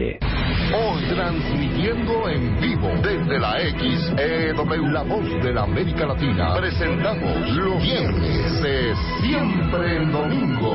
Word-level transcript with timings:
Hoy 0.00 1.02
transmitiendo 1.10 2.26
en 2.30 2.58
vivo 2.58 2.88
desde 3.02 3.38
la 3.38 3.58
XEW, 3.58 4.86
la 4.92 5.02
voz 5.02 5.28
de 5.42 5.52
la 5.52 5.64
América 5.64 6.06
Latina, 6.06 6.54
presentamos 6.54 7.50
los 7.50 7.82
viernes 7.82 8.96
Siempre 9.20 9.96
en 9.96 10.10
Domingo. 10.10 10.72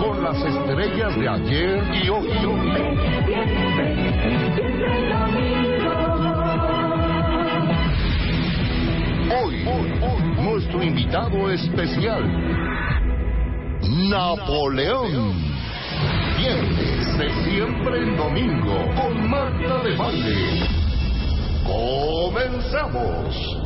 Con 0.00 0.22
las 0.22 0.40
estrellas 0.44 1.18
de 1.18 1.28
ayer 1.28 1.82
y 2.04 2.08
hoy. 2.08 2.28
Hoy, 9.34 9.64
hoy, 9.66 9.90
hoy, 10.00 10.44
nuestro 10.44 10.80
invitado 10.80 11.50
especial. 11.50 12.85
Napoleón. 13.88 15.34
Viernes 16.36 17.18
de 17.18 17.30
siempre 17.44 18.02
en 18.02 18.16
domingo 18.16 18.76
con 18.94 19.30
Marta 19.30 19.82
de 19.82 19.96
Valle. 19.96 20.68
Comenzamos. 21.64 23.65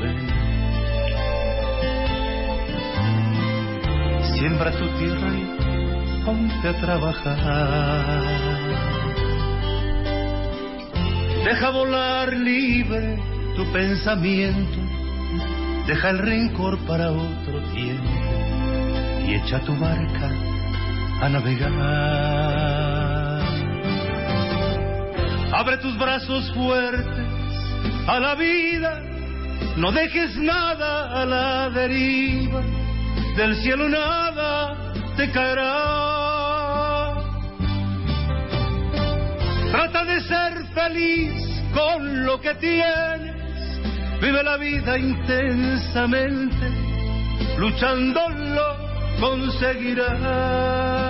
venas. 0.00 0.32
Siembra 4.34 4.70
tu 4.72 4.88
tierra 4.98 5.30
y 5.34 6.24
ponte 6.24 6.68
a 6.68 6.80
trabajar. 6.80 8.24
Deja 11.44 11.70
volar 11.70 12.32
libre 12.32 13.18
tu 13.56 13.64
pensamiento. 13.72 14.78
Deja 15.86 16.10
el 16.10 16.18
rencor 16.18 16.78
para 16.86 17.10
otro 17.10 17.60
tiempo 17.74 18.10
y 19.26 19.34
echa 19.34 19.60
tu 19.60 19.76
barca 19.78 20.30
a 21.22 21.28
navegar. 21.28 21.70
Abre 25.52 25.78
tus 25.78 25.98
brazos 25.98 26.52
fuertes 26.52 27.26
a 28.06 28.20
la 28.20 28.34
vida, 28.34 29.02
no 29.76 29.92
dejes 29.92 30.36
nada 30.36 31.22
a 31.22 31.26
la 31.26 31.70
deriva, 31.70 32.62
del 33.36 33.56
cielo 33.56 33.88
nada 33.88 34.92
te 35.16 35.30
caerá. 35.30 37.14
Trata 39.70 40.04
de 40.04 40.20
ser 40.22 40.66
feliz 40.74 41.32
con 41.72 42.26
lo 42.26 42.40
que 42.40 42.54
tienes, 42.56 43.80
vive 44.20 44.42
la 44.42 44.56
vida 44.56 44.98
intensamente, 44.98 46.68
luchando 47.58 48.28
lo 48.28 48.76
conseguirás. 49.20 51.09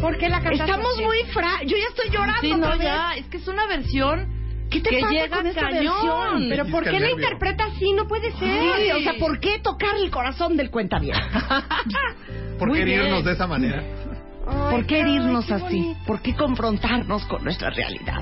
¿Por 0.00 0.16
qué 0.18 0.28
la 0.28 0.40
cantas 0.40 0.60
Estamos 0.68 0.94
así? 0.94 1.02
muy 1.04 1.18
fra... 1.32 1.62
Yo 1.64 1.76
ya 1.76 1.88
estoy 1.88 2.10
llorando 2.10 2.40
Sí, 2.40 2.52
otra 2.52 2.70
no, 2.70 2.78
vez. 2.78 2.86
ya, 2.86 3.12
es 3.16 3.26
que 3.26 3.36
es 3.36 3.48
una 3.48 3.66
versión 3.66 4.28
¿Qué 4.70 4.80
te 4.80 4.90
que 4.90 5.00
pasa 5.00 5.12
llega 5.12 5.36
con 5.36 5.46
esta 5.46 5.60
cañón. 5.62 5.82
versión? 5.82 6.46
Pero 6.48 6.66
¿por 6.66 6.84
qué 6.84 7.00
la 7.00 7.10
interpreta 7.10 7.64
así? 7.64 7.92
No 7.92 8.06
puede 8.06 8.30
ser. 8.32 8.48
Sí, 8.78 8.90
o 8.92 9.00
sea, 9.00 9.14
¿por 9.18 9.40
qué 9.40 9.58
tocar 9.58 9.96
el 9.96 10.10
corazón 10.10 10.56
del 10.56 10.70
cuenta 10.70 10.98
bien? 10.98 11.16
¿Por 12.58 12.72
qué 12.72 12.82
herirnos 12.82 13.24
de 13.24 13.32
esa 13.32 13.46
manera? 13.46 13.82
¿Por 14.70 14.86
qué 14.86 15.00
herirnos 15.00 15.44
qué 15.46 15.54
así? 15.54 15.62
bonito. 15.64 16.00
¿Por 16.06 16.22
qué 16.22 16.34
confrontarnos 16.34 17.24
con 17.26 17.42
nuestra 17.44 17.70
realidad? 17.70 18.20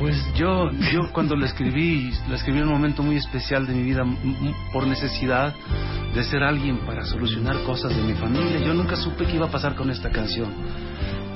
Pues 0.00 0.16
yo, 0.34 0.70
yo 0.70 1.12
cuando 1.12 1.36
la 1.36 1.44
escribí, 1.44 2.10
la 2.26 2.36
escribí 2.36 2.60
en 2.60 2.68
un 2.68 2.72
momento 2.72 3.02
muy 3.02 3.16
especial 3.16 3.66
de 3.66 3.74
mi 3.74 3.82
vida, 3.82 4.02
por 4.72 4.86
necesidad 4.86 5.54
de 6.14 6.24
ser 6.24 6.42
alguien 6.42 6.78
para 6.86 7.04
solucionar 7.04 7.62
cosas 7.64 7.94
de 7.94 8.02
mi 8.02 8.14
familia. 8.14 8.60
Yo 8.60 8.72
nunca 8.72 8.96
supe 8.96 9.26
qué 9.26 9.36
iba 9.36 9.48
a 9.48 9.50
pasar 9.50 9.74
con 9.74 9.90
esta 9.90 10.08
canción. 10.08 10.54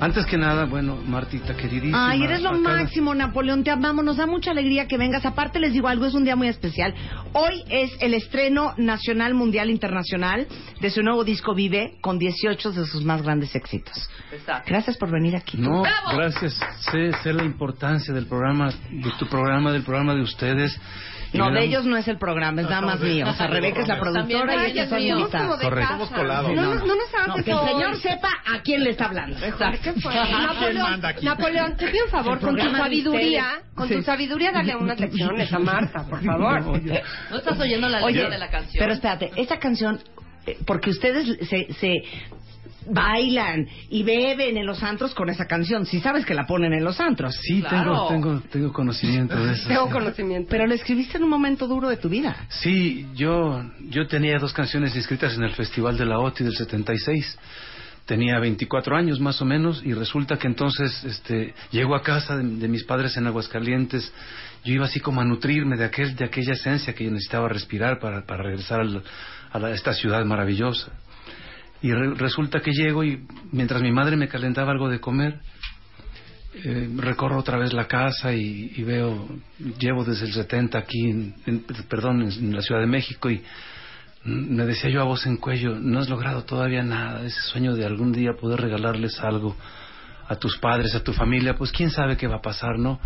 Antes 0.00 0.26
que 0.26 0.36
nada, 0.36 0.64
bueno, 0.66 0.96
Martita, 0.96 1.56
queridísima. 1.56 2.10
Ay, 2.10 2.24
eres 2.24 2.42
lo 2.42 2.50
acá- 2.50 2.58
máximo, 2.58 3.14
Napoleón. 3.14 3.62
Te 3.64 3.70
amamos. 3.70 4.04
Nos 4.04 4.16
da 4.16 4.26
mucha 4.26 4.50
alegría 4.50 4.86
que 4.86 4.98
vengas. 4.98 5.24
Aparte, 5.24 5.60
les 5.60 5.72
digo 5.72 5.88
algo, 5.88 6.04
es 6.04 6.14
un 6.14 6.24
día 6.24 6.36
muy 6.36 6.48
especial. 6.48 6.94
Hoy 7.32 7.62
es 7.70 7.92
el 8.00 8.12
estreno 8.12 8.74
nacional, 8.76 9.34
mundial, 9.34 9.70
internacional 9.70 10.46
de 10.80 10.90
su 10.90 11.02
nuevo 11.02 11.24
disco 11.24 11.54
Vive, 11.54 11.96
con 12.00 12.18
18 12.18 12.72
de 12.72 12.86
sus 12.86 13.04
más 13.04 13.22
grandes 13.22 13.54
éxitos. 13.54 14.10
Exacto. 14.32 14.64
Gracias 14.68 14.96
por 14.98 15.10
venir 15.10 15.36
aquí. 15.36 15.56
No, 15.58 15.82
gracias. 16.14 16.60
Sé, 16.90 17.12
sé 17.22 17.32
la 17.32 17.44
importancia 17.44 18.12
del 18.12 18.26
programa, 18.26 18.70
de 18.90 19.10
tu 19.18 19.26
programa, 19.26 19.70
del 19.72 19.84
programa 19.84 20.14
de 20.14 20.22
ustedes. 20.22 20.78
No, 21.34 21.50
de 21.50 21.64
ellos 21.64 21.84
no 21.84 21.96
es 21.96 22.06
el 22.08 22.18
programa, 22.18 22.62
es 22.62 22.68
nada 22.70 22.82
más 22.82 23.00
mío. 23.00 23.26
O 23.28 23.34
sea, 23.34 23.46
Rebeca 23.48 23.82
es 23.82 23.88
la 23.88 23.98
productora 23.98 24.66
y 24.68 24.70
ellos 24.70 24.88
son 24.88 25.00
invitados. 25.02 25.60
Correcto. 25.60 25.92
Somos 25.92 26.10
colados. 26.10 26.52
No, 26.54 26.62
nos- 26.74 26.86
no 26.86 26.94
nos 26.94 27.14
hagas 27.14 27.28
No, 27.36 27.44
que 27.44 27.50
el 27.50 27.58
señor 27.58 27.96
sepa 27.96 28.28
a 28.54 28.62
quién 28.62 28.84
le 28.84 28.90
está 28.90 29.06
hablando. 29.06 29.36
Exacto. 29.44 29.78
¿Qué 29.82 29.92
fue? 30.00 30.12
¿Quién 30.12 31.24
Napoleón, 31.24 31.76
te 31.76 31.88
pido 31.88 32.04
un 32.04 32.10
favor, 32.10 32.40
con 32.40 32.56
tu 32.56 32.70
sabiduría, 32.70 33.46
con 33.74 33.88
tu 33.88 34.02
sabiduría, 34.02 34.52
dale 34.52 34.76
unas 34.76 34.98
lecciones 35.00 35.52
a 35.52 35.58
Marta, 35.58 36.04
por 36.08 36.22
favor. 36.24 36.60
No 37.30 37.36
estás 37.36 37.58
oyendo 37.60 37.88
la 37.88 38.00
letra 38.00 38.30
de 38.30 38.38
la 38.38 38.48
canción. 38.50 38.80
pero 38.80 38.92
espérate, 38.92 39.30
esta 39.36 39.58
canción 39.58 40.00
eh, 40.46 40.58
porque 40.66 40.90
ustedes 40.90 41.38
se, 41.48 41.72
se 41.74 42.02
bailan 42.86 43.66
y 43.90 44.02
beben 44.02 44.56
en 44.56 44.66
los 44.66 44.82
antros 44.82 45.14
con 45.14 45.28
esa 45.30 45.46
canción. 45.46 45.86
Si 45.86 46.00
sabes 46.00 46.24
que 46.26 46.34
la 46.34 46.46
ponen 46.46 46.72
en 46.72 46.84
los 46.84 47.00
antros. 47.00 47.34
Sí, 47.42 47.62
tengo, 47.68 48.08
tengo, 48.08 48.40
tengo 48.50 48.72
conocimiento 48.72 49.34
de 49.44 49.52
eso. 49.52 49.68
Tengo 49.68 49.86
sí. 49.86 49.92
conocimiento. 49.92 50.48
Pero 50.50 50.66
lo 50.66 50.74
escribiste 50.74 51.16
en 51.18 51.24
un 51.24 51.30
momento 51.30 51.66
duro 51.66 51.88
de 51.88 51.96
tu 51.96 52.08
vida. 52.08 52.36
Sí, 52.48 53.06
yo, 53.14 53.62
yo 53.88 54.06
tenía 54.06 54.38
dos 54.38 54.52
canciones 54.52 54.94
inscritas 54.96 55.34
en 55.34 55.42
el 55.44 55.52
Festival 55.52 55.96
de 55.96 56.06
la 56.06 56.18
OTI 56.18 56.44
del 56.44 56.54
76. 56.54 57.38
Tenía 58.06 58.38
24 58.38 58.96
años 58.96 59.18
más 59.18 59.40
o 59.40 59.46
menos 59.46 59.82
y 59.82 59.94
resulta 59.94 60.36
que 60.36 60.46
entonces 60.46 61.02
este, 61.04 61.54
llego 61.70 61.94
a 61.94 62.02
casa 62.02 62.36
de, 62.36 62.44
de 62.44 62.68
mis 62.68 62.84
padres 62.84 63.16
en 63.16 63.26
Aguascalientes. 63.26 64.12
Yo 64.62 64.74
iba 64.74 64.84
así 64.84 65.00
como 65.00 65.22
a 65.22 65.24
nutrirme 65.24 65.76
de, 65.78 65.86
aquel, 65.86 66.14
de 66.14 66.26
aquella 66.26 66.52
esencia 66.52 66.94
que 66.94 67.04
yo 67.04 67.10
necesitaba 67.10 67.48
respirar 67.48 67.98
para, 68.00 68.26
para 68.26 68.42
regresar 68.42 68.80
al- 68.80 69.02
a, 69.52 69.58
la- 69.58 69.70
esta 69.70 69.94
ciudad 69.94 70.22
maravillosa. 70.26 70.92
Y 71.84 71.92
re- 71.92 72.14
resulta 72.14 72.60
que 72.60 72.72
llego 72.72 73.04
y 73.04 73.26
mientras 73.52 73.82
mi 73.82 73.92
madre 73.92 74.16
me 74.16 74.26
calentaba 74.26 74.72
algo 74.72 74.88
de 74.88 75.00
comer, 75.00 75.40
eh, 76.64 76.88
recorro 76.96 77.38
otra 77.38 77.58
vez 77.58 77.74
la 77.74 77.86
casa 77.86 78.32
y, 78.32 78.82
veo, 78.84 79.28
llevo 79.78 80.02
desde 80.02 80.24
el 80.24 80.32
70 80.32 80.78
aquí, 80.78 81.10
en, 81.10 81.34
en- 81.44 81.64
perdón, 81.88 82.22
en 82.22 82.54
la 82.56 82.62
Ciudad 82.62 82.80
de 82.80 82.86
México 82.86 83.28
y 83.28 83.42
me 84.24 84.64
decía 84.64 84.88
yo 84.88 85.02
a 85.02 85.04
voz 85.04 85.26
en 85.26 85.36
cuello, 85.36 85.78
no 85.78 85.98
has 85.98 86.08
logrado 86.08 86.44
todavía 86.44 86.82
nada, 86.82 87.22
ese 87.26 87.42
sueño 87.42 87.74
de 87.74 87.84
algún 87.84 88.12
día 88.12 88.30
poder 88.40 88.62
regalarles 88.62 89.20
algo 89.20 89.54
a 90.26 90.36
tus 90.36 90.56
padres, 90.56 90.94
a 90.94 91.04
tu 91.04 91.12
familia, 91.12 91.54
pues 91.54 91.70
quién 91.70 91.90
sabe 91.90 92.16
qué 92.16 92.26
va 92.26 92.36
a 92.36 92.40
pasar, 92.40 92.78
¿no? 92.78 92.98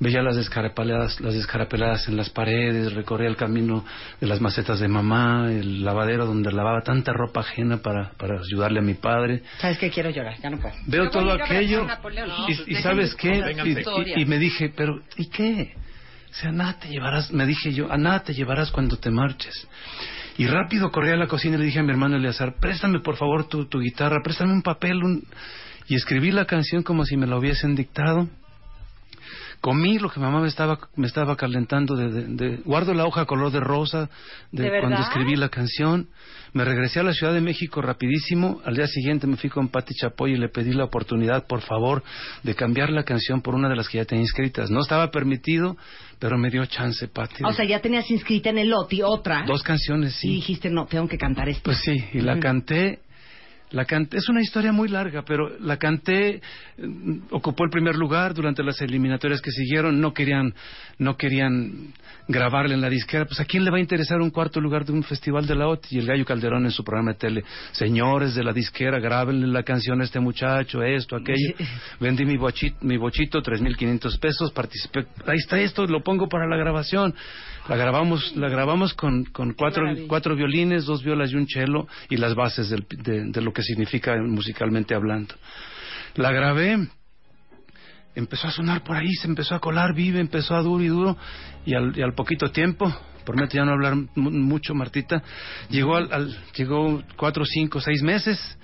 Veía 0.00 0.22
las 0.22 0.36
descarapeladas, 0.36 1.20
las 1.20 1.34
descarapeladas 1.34 2.08
en 2.08 2.16
las 2.16 2.30
paredes, 2.30 2.94
recorría 2.94 3.28
el 3.28 3.36
camino 3.36 3.84
de 4.18 4.26
las 4.26 4.40
macetas 4.40 4.80
de 4.80 4.88
mamá, 4.88 5.52
el 5.52 5.84
lavadero 5.84 6.24
donde 6.24 6.50
lavaba 6.52 6.80
tanta 6.80 7.12
ropa 7.12 7.40
ajena 7.40 7.78
para, 7.82 8.12
para 8.12 8.40
ayudarle 8.40 8.78
a 8.78 8.82
mi 8.82 8.94
padre. 8.94 9.42
¿Sabes 9.58 9.76
qué? 9.78 9.90
Quiero 9.90 10.08
llorar, 10.08 10.38
ya 10.42 10.48
no 10.48 10.58
puedo. 10.58 10.74
Veo 10.86 11.10
todo 11.10 11.30
aquello. 11.32 11.86
No, 11.86 12.48
y, 12.48 12.54
pues 12.56 12.82
sabes 12.82 13.14
qué 13.14 13.40
cosas, 13.42 13.66
y, 13.66 13.68
historias. 13.70 14.18
y- 14.18 14.22
y 14.22 14.24
me 14.24 14.38
dije 14.38 14.72
pero 14.74 15.02
¿y 15.16 15.28
qué? 15.28 15.74
o 16.30 16.34
sea 16.34 16.52
nada 16.52 16.78
te 16.78 16.88
llevarás 16.88 17.32
me 17.32 17.44
dije 17.44 17.72
yo 17.72 17.90
a 17.92 17.96
nada 17.98 18.22
te 18.22 18.32
llevarás 18.34 18.70
cuando 18.70 18.96
te 18.96 19.10
marches 19.10 19.66
y 20.38 20.46
rápido 20.46 20.90
corrí 20.92 21.10
a 21.10 21.16
la 21.16 21.26
cocina 21.26 21.56
y 21.56 21.58
le 21.58 21.64
dije 21.66 21.80
a 21.80 21.82
mi 21.82 21.90
hermano 21.90 22.16
Eleazar 22.16 22.54
préstame 22.60 23.00
por 23.00 23.16
favor 23.16 23.48
tu, 23.48 23.66
tu 23.66 23.80
guitarra 23.80 24.18
préstame 24.22 24.52
un 24.52 24.62
papel 24.62 25.02
un... 25.02 25.24
y 25.88 25.96
escribí 25.96 26.30
la 26.30 26.44
canción 26.46 26.82
como 26.84 27.04
si 27.04 27.16
me 27.16 27.26
la 27.26 27.36
hubiesen 27.36 27.74
dictado 27.74 28.28
comí 29.60 29.98
lo 29.98 30.08
que 30.10 30.20
mamá 30.20 30.40
me 30.40 30.48
estaba 30.48 30.78
me 30.96 31.06
estaba 31.06 31.36
calentando 31.36 31.94
de, 31.94 32.10
de- 32.10 32.26
de- 32.28 32.56
guardo 32.64 32.94
la 32.94 33.04
hoja 33.06 33.26
color 33.26 33.52
de 33.52 33.60
rosa 33.60 34.08
de, 34.52 34.70
¿De 34.70 34.80
cuando 34.80 35.00
escribí 35.00 35.36
la 35.36 35.48
canción 35.50 36.08
me 36.52 36.64
regresé 36.64 36.98
a 37.00 37.02
la 37.02 37.12
Ciudad 37.12 37.32
de 37.34 37.40
México 37.40 37.82
rapidísimo 37.82 38.60
al 38.64 38.74
día 38.74 38.86
siguiente 38.86 39.26
me 39.26 39.36
fui 39.36 39.50
con 39.50 39.68
Patti 39.68 39.94
Chapoy 39.94 40.32
y 40.32 40.36
le 40.36 40.48
pedí 40.48 40.72
la 40.72 40.84
oportunidad 40.84 41.46
por 41.46 41.60
favor 41.60 42.02
de 42.42 42.54
cambiar 42.54 42.90
la 42.90 43.04
canción 43.04 43.42
por 43.42 43.54
una 43.54 43.68
de 43.68 43.76
las 43.76 43.88
que 43.88 43.98
ya 43.98 44.04
tenía 44.06 44.22
inscritas 44.24 44.70
no 44.70 44.80
estaba 44.80 45.10
permitido 45.10 45.76
pero 46.18 46.38
me 46.38 46.50
dio 46.50 46.64
chance 46.66 47.06
Patti 47.08 47.44
O 47.44 47.52
sea, 47.52 47.64
ya 47.66 47.80
tenías 47.80 48.10
inscrita 48.10 48.50
en 48.50 48.58
el 48.58 48.72
OTI 48.72 49.02
otra. 49.02 49.44
dos 49.46 49.62
canciones 49.62 50.14
sí 50.14 50.28
Y 50.28 50.34
dijiste, 50.36 50.70
no, 50.70 50.86
tengo 50.86 51.06
que 51.08 51.18
cantar 51.18 51.48
esto. 51.48 51.62
pues 51.64 51.78
sí, 51.84 52.02
y 52.14 52.20
la 52.20 52.38
canté. 52.40 53.00
La 53.72 53.84
canté, 53.84 54.16
es 54.16 54.28
una 54.28 54.40
historia 54.40 54.72
muy 54.72 54.88
larga, 54.88 55.22
pero 55.24 55.48
la 55.60 55.76
canté, 55.76 56.40
mm, 56.76 57.18
ocupó 57.30 57.64
el 57.64 57.70
primer 57.70 57.94
lugar 57.94 58.34
durante 58.34 58.64
las 58.64 58.80
eliminatorias 58.80 59.40
que 59.40 59.52
siguieron, 59.52 60.00
no 60.00 60.12
querían, 60.12 60.52
no 60.98 61.16
querían 61.16 61.92
grabarla 62.26 62.74
en 62.74 62.80
la 62.80 62.88
disquera, 62.88 63.26
pues 63.26 63.38
a 63.38 63.44
quién 63.44 63.64
le 63.64 63.70
va 63.70 63.76
a 63.76 63.80
interesar 63.80 64.20
un 64.20 64.30
cuarto 64.30 64.60
lugar 64.60 64.84
de 64.84 64.92
un 64.92 65.04
festival 65.04 65.46
de 65.46 65.54
la 65.54 65.68
OTI 65.68 65.96
y 65.96 65.98
el 66.00 66.06
Gallo 66.06 66.24
Calderón 66.24 66.64
en 66.64 66.72
su 66.72 66.82
programa 66.82 67.12
de 67.12 67.18
tele, 67.18 67.44
señores 67.70 68.34
de 68.34 68.42
la 68.42 68.52
disquera, 68.52 68.98
grábenle 68.98 69.46
la 69.46 69.62
canción 69.62 70.00
a 70.00 70.04
este 70.04 70.18
muchacho, 70.18 70.82
esto, 70.82 71.14
aquello, 71.14 71.54
vendí 72.00 72.24
mi 72.24 72.36
bochito, 72.36 72.76
mi 72.82 72.96
bochito, 72.96 73.40
tres 73.40 73.60
mil 73.60 73.76
quinientos 73.76 74.18
pesos, 74.18 74.50
participé, 74.50 75.06
ahí 75.26 75.38
está 75.38 75.60
esto, 75.60 75.86
lo 75.86 76.02
pongo 76.02 76.28
para 76.28 76.48
la 76.48 76.56
grabación, 76.56 77.14
la 77.70 77.76
grabamos, 77.76 78.34
la 78.36 78.48
grabamos 78.48 78.94
con, 78.94 79.24
con 79.26 79.52
cuatro, 79.54 79.84
cuatro 80.08 80.34
violines, 80.34 80.84
dos 80.86 81.04
violas 81.04 81.30
y 81.30 81.36
un 81.36 81.46
cello 81.46 81.86
y 82.08 82.16
las 82.16 82.34
bases 82.34 82.68
del- 82.68 82.84
de, 82.90 83.26
de 83.30 83.40
lo 83.40 83.52
que 83.52 83.62
significa 83.62 84.16
musicalmente 84.20 84.92
hablando. 84.94 85.36
La 86.16 86.32
grabé, 86.32 86.88
empezó 88.16 88.48
a 88.48 88.50
sonar 88.50 88.82
por 88.82 88.96
ahí, 88.96 89.12
se 89.14 89.28
empezó 89.28 89.54
a 89.54 89.60
colar, 89.60 89.94
vive, 89.94 90.18
empezó 90.18 90.56
a 90.56 90.62
duro 90.62 90.82
y 90.82 90.88
duro 90.88 91.16
y 91.64 91.74
al, 91.74 91.96
y 91.96 92.02
al 92.02 92.12
poquito 92.14 92.50
tiempo, 92.50 92.92
prometo 93.24 93.56
ya 93.56 93.64
no 93.64 93.70
hablar 93.70 93.94
mu- 94.16 94.32
mucho, 94.32 94.74
Martita, 94.74 95.22
llegó 95.68 95.96
al, 95.96 96.12
al- 96.12 96.36
llegó 96.56 97.02
cuatro, 97.16 97.44
cinco, 97.44 97.80
seis 97.80 98.02
meses, 98.02 98.58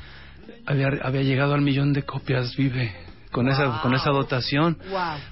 había, 0.66 0.88
había 1.02 1.22
llegado 1.22 1.54
al 1.54 1.60
millón 1.60 1.92
de 1.92 2.02
copias, 2.02 2.56
vive. 2.56 2.92
Con 3.30 3.48
esa, 3.48 3.80
con 3.82 3.92
esa 3.94 4.10
dotación, 4.10 4.78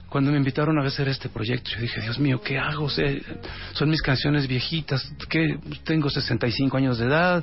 cuando 0.09 0.31
me 0.31 0.37
invitaron 0.37 0.79
a 0.79 0.85
hacer 0.87 1.09
este 1.09 1.29
proyecto, 1.29 1.71
yo 1.75 1.81
dije, 1.81 2.01
Dios 2.03 2.19
mío, 2.19 2.41
¿qué 2.43 2.59
hago? 2.59 2.85
O 2.85 2.91
sea, 2.91 3.07
son 3.73 3.89
mis 3.89 4.03
canciones 4.03 4.47
viejitas, 4.47 5.11
que 5.29 5.59
tengo 5.85 6.11
65 6.11 6.77
años 6.77 6.99
de 6.99 7.07
edad, 7.07 7.43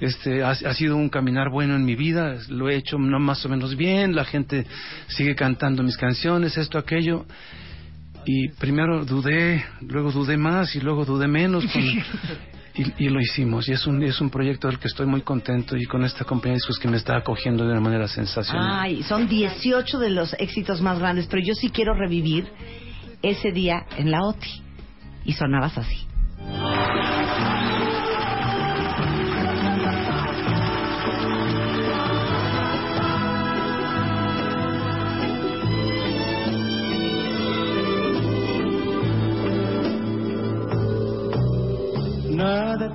este, 0.00 0.42
ha, 0.42 0.50
ha 0.50 0.74
sido 0.74 0.96
un 0.96 1.08
caminar 1.08 1.50
bueno 1.50 1.76
en 1.76 1.84
mi 1.84 1.94
vida, 1.94 2.36
lo 2.48 2.68
he 2.68 2.74
hecho 2.76 2.98
no 2.98 3.20
más 3.20 3.44
o 3.44 3.48
menos 3.48 3.76
bien, 3.76 4.16
la 4.16 4.24
gente 4.24 4.66
sigue 5.08 5.34
cantando 5.36 5.82
mis 5.82 5.96
canciones, 5.96 6.56
esto, 6.56 6.78
aquello. 6.78 7.24
Y 8.24 8.48
primero 8.50 9.04
dudé, 9.04 9.64
luego 9.80 10.10
dudé 10.12 10.36
más 10.36 10.74
y 10.76 10.80
luego 10.80 11.04
dudé 11.04 11.28
menos. 11.28 11.64
con- 11.66 11.82
y, 12.74 13.08
lo 13.08 13.20
hicimos. 13.20 13.68
Y 13.68 13.72
es 13.72 13.86
un, 13.86 14.02
es 14.02 14.20
un 14.20 14.30
proyecto 14.30 14.68
del 14.68 14.78
que 14.78 14.88
estoy 14.88 15.06
muy 15.06 15.22
contento 15.22 15.76
y 15.76 15.84
con 15.84 16.04
esta 16.04 16.24
compañía 16.24 16.52
de 16.52 16.56
discos 16.58 16.78
que 16.78 16.88
me 16.88 16.96
está 16.96 17.16
acogiendo 17.16 17.64
de 17.64 17.72
una 17.72 17.80
manera 17.80 18.08
sensacional. 18.08 18.80
Ay, 18.82 19.02
son 19.02 19.28
18 19.28 19.98
de 19.98 20.10
los 20.10 20.34
éxitos 20.38 20.80
más 20.80 20.98
grandes, 20.98 21.26
pero 21.26 21.42
yo 21.44 21.54
sí 21.54 21.70
quiero 21.70 21.94
revivir 21.94 22.46
ese 23.22 23.52
día 23.52 23.84
en 23.96 24.10
la 24.10 24.22
OTI. 24.22 24.62
Y 25.24 25.34
sonabas 25.34 25.78
así. 25.78 26.11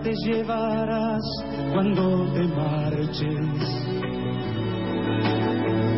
Te 0.07 0.13
llevarás 0.25 1.21
cuando 1.73 2.31
te 2.31 2.43
marches. 2.47 3.17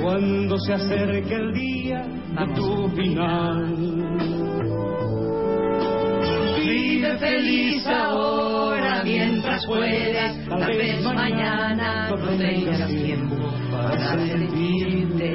Cuando 0.02 0.58
se 0.58 0.74
acerque 0.74 1.36
el 1.36 1.54
día 1.54 2.02
de 2.02 2.54
tu 2.56 2.90
final. 2.90 3.76
Vive 6.58 7.18
feliz 7.18 7.86
ahora 7.86 9.04
mientras 9.04 9.64
puedas. 9.68 10.46
Tal 10.48 10.78
vez 10.78 11.04
mañana 11.04 12.10
no 12.10 12.38
tengas 12.38 12.88
tiempo 12.88 13.36
para 13.72 14.18
sentirte 14.18 15.30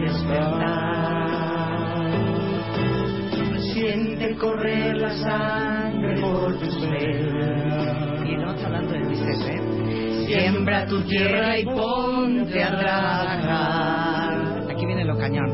despertar. 0.00 0.94
Siente 3.74 4.34
correr 4.36 4.96
la 4.96 5.10
sangre 5.10 6.20
por 6.22 6.58
tus 6.58 6.80
venas. 6.88 8.03
Siembra 10.34 10.84
tu 10.86 11.00
tierra 11.02 11.56
y 11.56 11.64
ponte 11.64 12.60
a 12.60 12.76
trabajar. 12.76 14.66
Aquí 14.68 14.84
viene 14.84 15.04
lo 15.04 15.16
cañón. 15.16 15.48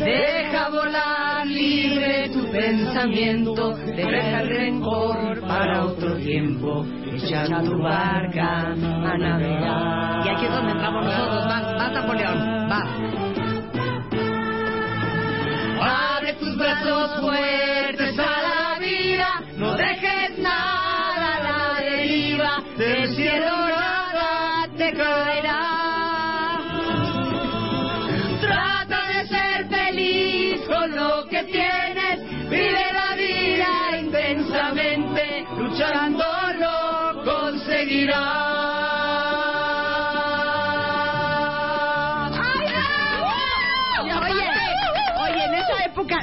Deja 0.00 0.68
volar 0.68 1.46
libre 1.46 2.28
tu 2.30 2.50
pensamiento, 2.50 3.76
deja 3.76 4.40
el 4.40 4.48
rencor 4.48 5.40
para 5.46 5.84
otro 5.84 6.16
tiempo, 6.16 6.84
echa 7.12 7.46
tu 7.62 7.78
barca 7.80 8.72
a 8.72 9.16
navegar. 9.16 10.26
Y 10.26 10.28
aquí 10.28 10.46
es 10.46 10.50
donde 10.50 10.72
entramos 10.72 11.04
nosotros. 11.04 11.44
Vas, 11.46 11.74
vas 11.74 11.92
Napoleón, 11.92 12.68
vas. 12.68 12.88
Abre 16.16 16.32
tus 16.32 16.58
brazos 16.58 17.20
fuertes 17.20 17.57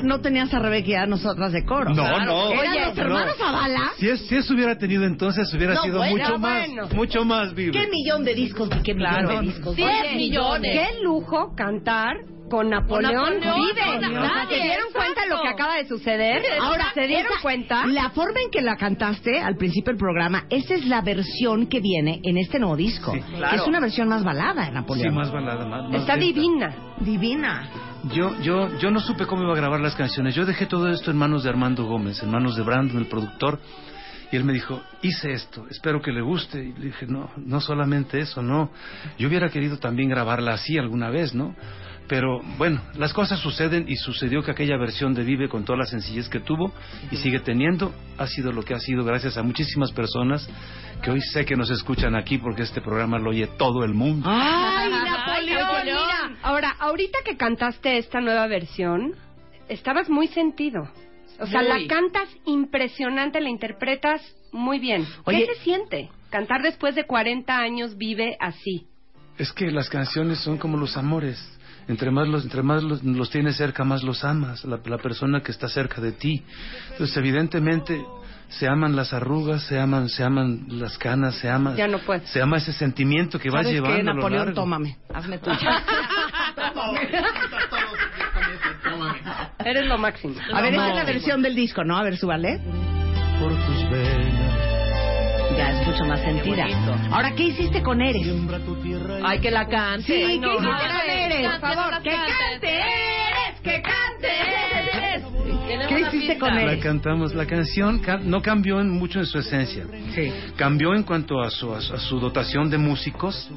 no 0.06 0.22
tenías 0.22 0.54
a 0.54 0.60
Rebeca 0.60 0.88
y 0.90 0.94
a 0.94 1.06
nosotras 1.06 1.52
de 1.52 1.66
coro. 1.66 1.90
No, 1.90 1.96
Claro. 2.04 2.26
no. 2.26 2.52
¿Eran 2.52 2.72
Oye, 2.74 2.86
los 2.86 2.96
no. 2.96 3.02
hermanos 3.04 3.36
Zavala? 3.38 3.92
Si, 3.98 4.08
es- 4.10 4.28
si 4.28 4.36
eso 4.36 4.54
hubiera 4.54 4.78
tenido 4.78 5.04
entonces, 5.06 5.52
hubiera 5.54 5.74
No, 5.76 5.82
sido 5.84 5.98
bueno, 5.98 6.16
mucho 6.18 6.40
bueno. 6.40 6.84
más, 6.84 6.94
mucho 6.94 7.26
más 7.26 7.54
vivo. 7.54 7.74
¿Qué 7.74 7.88
millón 7.88 8.24
de 8.24 8.34
discos 8.36 8.70
qué 8.84 8.94
millón 8.94 9.10
Claro. 9.12 9.30
de 9.30 9.42
discos? 9.48 9.76
Diez 9.76 9.90
Oye, 10.02 10.16
millones. 10.16 10.72
Qué 10.80 11.04
lujo 11.04 11.54
cantar 11.56 12.16
con 12.50 12.70
Napoleón, 12.70 13.40
Napoleón, 13.40 13.56
Vive. 13.66 13.82
con 13.86 14.18
O 14.18 14.22
sea, 14.22 14.46
¿Se 14.48 14.54
dieron 14.54 14.70
exacto. 14.86 14.94
cuenta 14.94 15.22
de 15.24 15.30
lo 15.30 15.42
que 15.42 15.48
acaba 15.50 15.76
de 15.78 15.88
suceder? 15.88 16.44
Ahora, 16.62 16.86
¿se 16.94 17.08
dieron 17.08 17.32
esa- 17.32 17.42
cuenta? 17.42 17.88
La 17.88 18.12
forma 18.12 18.40
en 18.40 18.52
que 18.52 18.62
la 18.62 18.76
cantaste 18.76 19.40
al 19.42 19.56
principio 19.58 19.92
del 19.94 19.98
programa, 20.00 20.44
esa 20.52 20.76
es 20.76 20.86
la 20.86 21.02
versión 21.02 21.66
que 21.66 21.80
viene 21.80 22.20
en 22.24 22.38
este 22.38 22.60
nuevo 22.60 22.76
disco. 22.76 23.14
Sí, 23.14 23.20
que 23.22 23.38
claro. 23.38 23.56
es 23.56 23.68
una 23.68 23.80
versión 23.80 24.10
más 24.10 24.24
balada 24.24 24.62
de 24.62 24.68
Sí, 24.68 24.74
Napoleón. 24.74 25.16
más 25.16 25.32
balada, 25.32 25.66
más, 25.66 25.90
más 25.90 26.02
Está 26.02 26.16
lenta. 26.16 26.18
divina. 26.40 26.76
Divina. 27.00 27.70
Yo, 28.14 28.40
yo, 28.42 28.78
yo 28.78 28.92
no 28.92 29.00
supe 29.00 29.26
cómo 29.26 29.44
iba 29.44 29.54
a 29.54 29.56
grabar 29.56 29.80
las 29.80 29.96
canciones. 29.96 30.36
Yo 30.36 30.46
dejé 30.46 30.68
todo 30.68 30.90
esto 30.90 31.10
en 31.10 31.18
manos 31.18 31.44
de 31.44 31.50
Armando 31.50 31.86
Gómez, 31.86 32.22
en 32.22 32.30
manos 32.30 32.56
de 32.56 32.62
Brandon, 32.62 32.98
el 32.98 33.08
productor. 33.08 33.60
Y 34.32 34.36
él 34.36 34.44
me 34.44 34.54
dijo, 34.54 34.82
hice 35.02 35.32
esto, 35.32 35.66
espero 35.70 36.02
que 36.02 36.12
le 36.12 36.22
guste. 36.22 36.64
Y 36.64 36.74
le 36.74 36.88
dije, 36.88 37.08
no, 37.08 37.32
no 37.38 37.62
solamente 37.62 38.20
eso, 38.20 38.42
no. 38.42 38.70
Yo 39.18 39.28
hubiera 39.28 39.50
querido 39.50 39.78
también 39.78 40.10
grabarla 40.10 40.54
así 40.54 40.78
alguna 40.78 41.10
vez, 41.10 41.34
¿no? 41.34 41.56
Pero 42.08 42.40
bueno, 42.58 42.82
las 42.98 43.14
cosas 43.14 43.40
suceden 43.40 43.86
y 43.88 43.96
sucedió 43.96 44.44
que 44.44 44.52
aquella 44.52 44.78
versión 44.78 45.14
de 45.16 45.24
Vive 45.24 45.50
con 45.50 45.66
toda 45.66 45.80
la 45.80 45.86
sencillez 45.86 46.30
que 46.30 46.40
tuvo 46.40 46.72
y 47.10 47.16
sigue 47.18 47.40
teniendo 47.40 47.94
ha 48.20 48.28
sido 48.28 48.52
lo 48.52 48.62
que 48.62 48.76
ha 48.76 48.80
sido 48.80 49.04
gracias 49.04 49.38
a 49.38 49.44
muchísimas 49.44 49.92
personas 49.92 50.48
que 51.02 51.10
hoy 51.12 51.22
sé 51.22 51.46
que 51.46 51.56
nos 51.56 51.72
escuchan 51.72 52.16
aquí 52.16 52.38
porque 52.38 52.62
este 52.62 52.80
programa 52.80 53.18
lo 53.18 53.32
oye 53.32 53.48
todo 53.58 53.84
el 53.84 53.94
mundo. 53.96 54.28
¡Ay, 54.32 54.92
Napoleón, 55.06 55.68
mira. 55.84 56.38
Ahora, 56.44 56.76
ahorita 56.80 57.20
que 57.26 57.38
cantaste 57.38 57.98
esta 57.98 58.22
nueva 58.22 58.46
versión, 58.48 59.14
estabas 59.68 60.08
muy 60.10 60.28
sentido. 60.28 60.88
O 61.40 61.48
sea, 61.48 61.62
Muy. 61.64 61.82
la 61.82 61.88
cantas 61.88 62.30
impresionante, 62.46 63.42
la 63.42 63.50
interpretas 63.50 64.22
muy 64.52 64.80
bien. 64.80 65.06
Oye- 65.26 65.46
¿Qué 65.48 65.56
se 65.56 65.62
siente? 65.64 66.10
Cantar 66.30 66.62
después 66.62 66.96
de 66.96 67.06
40 67.06 67.58
años 67.58 67.98
vive 67.98 68.38
así. 68.40 68.86
Es 69.38 69.52
que 69.52 69.70
las 69.72 69.90
canciones 69.90 70.40
son 70.40 70.58
como 70.58 70.78
los 70.78 70.96
amores. 70.98 71.38
Entre 71.88 72.10
más 72.12 72.28
los, 72.28 72.44
entre 72.44 72.64
más 72.64 72.82
los, 72.84 73.04
los 73.04 73.30
tienes 73.30 73.58
cerca, 73.58 73.84
más 73.84 74.02
los 74.04 74.24
amas. 74.24 74.64
La, 74.66 74.80
la 74.86 74.98
persona 74.98 75.42
que 75.42 75.52
está 75.52 75.68
cerca 75.70 76.02
de 76.02 76.12
ti. 76.14 76.44
Entonces, 76.92 77.16
evidentemente, 77.18 78.04
se 78.50 78.68
aman 78.68 78.96
las 78.96 79.14
arrugas, 79.14 79.64
se 79.64 79.80
aman, 79.80 80.10
se 80.10 80.24
aman 80.24 80.66
las 80.70 80.98
canas, 80.98 81.36
se 81.36 81.50
ama, 81.50 81.76
Ya 81.76 81.88
no 81.88 82.00
puedes. 82.00 82.30
se 82.30 82.42
ama 82.42 82.58
ese 82.58 82.74
sentimiento 82.74 83.38
que 83.40 83.50
vas 83.50 83.64
¿Sabes 83.64 83.74
llevando. 83.82 83.96
qué, 83.96 84.02
a 84.02 84.04
lo 84.06 84.14
Napoleón? 84.16 84.46
largo. 84.46 84.62
Tómame. 84.62 84.98
Hazme 85.14 85.38
tuya. 85.40 85.58
Eres 89.66 89.86
lo 89.88 89.98
máximo. 89.98 90.36
A 90.54 90.62
ver, 90.62 90.74
esta 90.74 90.90
es 90.90 90.96
la 90.96 91.04
versión 91.06 91.42
del 91.42 91.56
disco, 91.56 91.84
¿no? 91.84 91.98
A 91.98 92.04
ver, 92.04 92.18
súbale. 92.18 92.60
Por 93.40 93.52
tus 93.66 93.90
venas, 93.90 94.35
mucho 95.86 96.06
más 96.06 96.20
sentida. 96.22 96.66
Ahora, 97.12 97.32
¿qué 97.36 97.44
hiciste 97.44 97.82
con 97.82 98.02
Eres? 98.02 98.28
Ay, 99.24 99.40
que 99.40 99.52
la 99.52 99.68
cante. 99.68 100.04
Sí, 100.06 100.14
Ay, 100.14 100.40
¿qué 100.40 100.48
hiciste 100.48 100.66
con 100.68 101.10
Eres? 101.10 101.42
cante, 101.42 101.50
Por 101.50 101.60
favor, 101.76 101.94
no 101.94 102.02
que 102.02 102.10
cante 102.12 102.70
Eres, 102.80 103.62
que 103.64 103.82
cante 103.82 104.28
Eres. 104.28 105.24
¿Qué 105.88 106.00
hiciste 106.00 106.38
con 106.38 106.56
La 106.56 106.62
Eres? 106.64 106.84
cantamos. 106.84 107.34
La 107.36 107.46
canción 107.46 108.00
ca- 108.00 108.18
no 108.22 108.42
cambió 108.42 108.80
en 108.82 108.90
mucho 108.90 109.20
en 109.20 109.26
su 109.26 109.40
esencia. 109.40 109.84
Sí. 110.14 110.32
Cambió 110.56 110.94
en 110.96 111.04
cuanto 111.04 111.42
a 111.42 111.50
su, 111.50 111.74
a 111.74 111.82
su- 111.82 111.94
a 111.94 112.00
su 112.00 112.20
dotación 112.20 112.70
de 112.70 112.78
músicos 112.78 113.50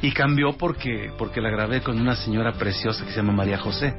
y 0.00 0.10
cambió 0.12 0.52
porque, 0.56 1.12
porque 1.16 1.40
la 1.40 1.50
grabé 1.50 1.80
con 1.80 2.00
una 2.00 2.16
señora 2.16 2.52
preciosa 2.54 3.04
que 3.04 3.10
se 3.12 3.16
llama 3.18 3.32
María 3.32 3.58
José. 3.58 3.94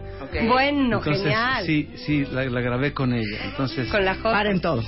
Bueno, 0.47 0.97
Entonces, 0.97 1.23
genial. 1.23 1.65
Sí, 1.65 1.89
sí, 2.05 2.25
la, 2.31 2.43
la 2.45 2.61
grabé 2.61 2.93
con 2.93 3.13
ella. 3.13 3.37
Entonces, 3.45 3.89
Con 3.89 4.03
la 4.03 4.15
J. 4.15 4.23
Paren 4.31 4.59
todo. 4.59 4.83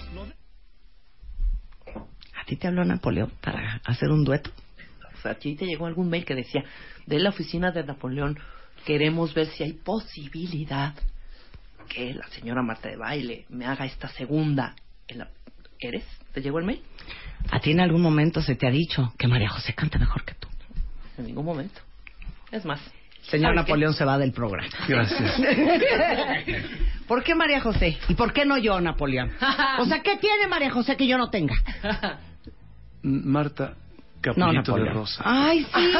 ¿A 2.45 2.47
ti 2.47 2.57
te 2.57 2.67
habló 2.67 2.85
Napoleón 2.85 3.31
para 3.41 3.81
hacer 3.85 4.09
un 4.11 4.23
dueto? 4.23 4.51
O 5.17 5.21
sea, 5.23 5.31
a 5.31 5.35
ti 5.35 5.55
te 5.55 5.65
llegó 5.65 5.87
algún 5.87 6.09
mail 6.09 6.23
que 6.25 6.35
decía, 6.35 6.63
de 7.07 7.17
la 7.17 7.29
oficina 7.29 7.71
de 7.71 7.83
Napoleón, 7.83 8.37
queremos 8.85 9.33
ver 9.33 9.47
si 9.47 9.63
hay 9.63 9.73
posibilidad 9.73 10.93
que 11.89 12.13
la 12.13 12.27
señora 12.27 12.61
Marta 12.61 12.87
de 12.89 12.97
Baile 12.97 13.45
me 13.49 13.65
haga 13.65 13.85
esta 13.85 14.07
segunda. 14.09 14.75
en 15.07 15.17
la- 15.19 15.29
¿Eres? 15.79 16.03
¿Te 16.33 16.41
llegó 16.41 16.59
el 16.59 16.65
mail? 16.65 16.81
¿A 17.51 17.59
ti 17.59 17.71
en 17.71 17.79
algún 17.79 18.01
momento 18.03 18.41
se 18.43 18.53
te 18.55 18.67
ha 18.67 18.71
dicho 18.71 19.11
que 19.17 19.27
María 19.27 19.49
José 19.49 19.73
canta 19.73 19.97
mejor 19.97 20.23
que 20.23 20.35
tú? 20.35 20.47
En 21.17 21.25
ningún 21.25 21.45
momento. 21.45 21.81
Es 22.51 22.63
más. 22.63 22.79
Señor. 23.23 23.55
Napoleón 23.55 23.93
se 23.95 24.05
va 24.05 24.19
del 24.19 24.31
programa. 24.33 24.69
gracias. 24.87 25.33
¿Por 27.07 27.23
qué 27.23 27.33
María 27.35 27.59
José? 27.61 27.97
¿Y 28.07 28.13
por 28.15 28.33
qué 28.33 28.45
no 28.45 28.57
yo, 28.59 28.79
Napoleón? 28.81 29.31
O 29.79 29.85
sea, 29.85 30.01
¿qué 30.01 30.17
tiene 30.17 30.47
María 30.47 30.69
José 30.71 30.95
que 30.95 31.07
yo 31.07 31.17
no 31.17 31.29
tenga? 31.29 31.55
Marta, 33.05 33.73
No, 34.25 34.33
Capullito 34.33 34.75
de. 34.75 34.89
Rosa. 34.89 35.21
Ay, 35.23 35.63
sí. 35.63 35.91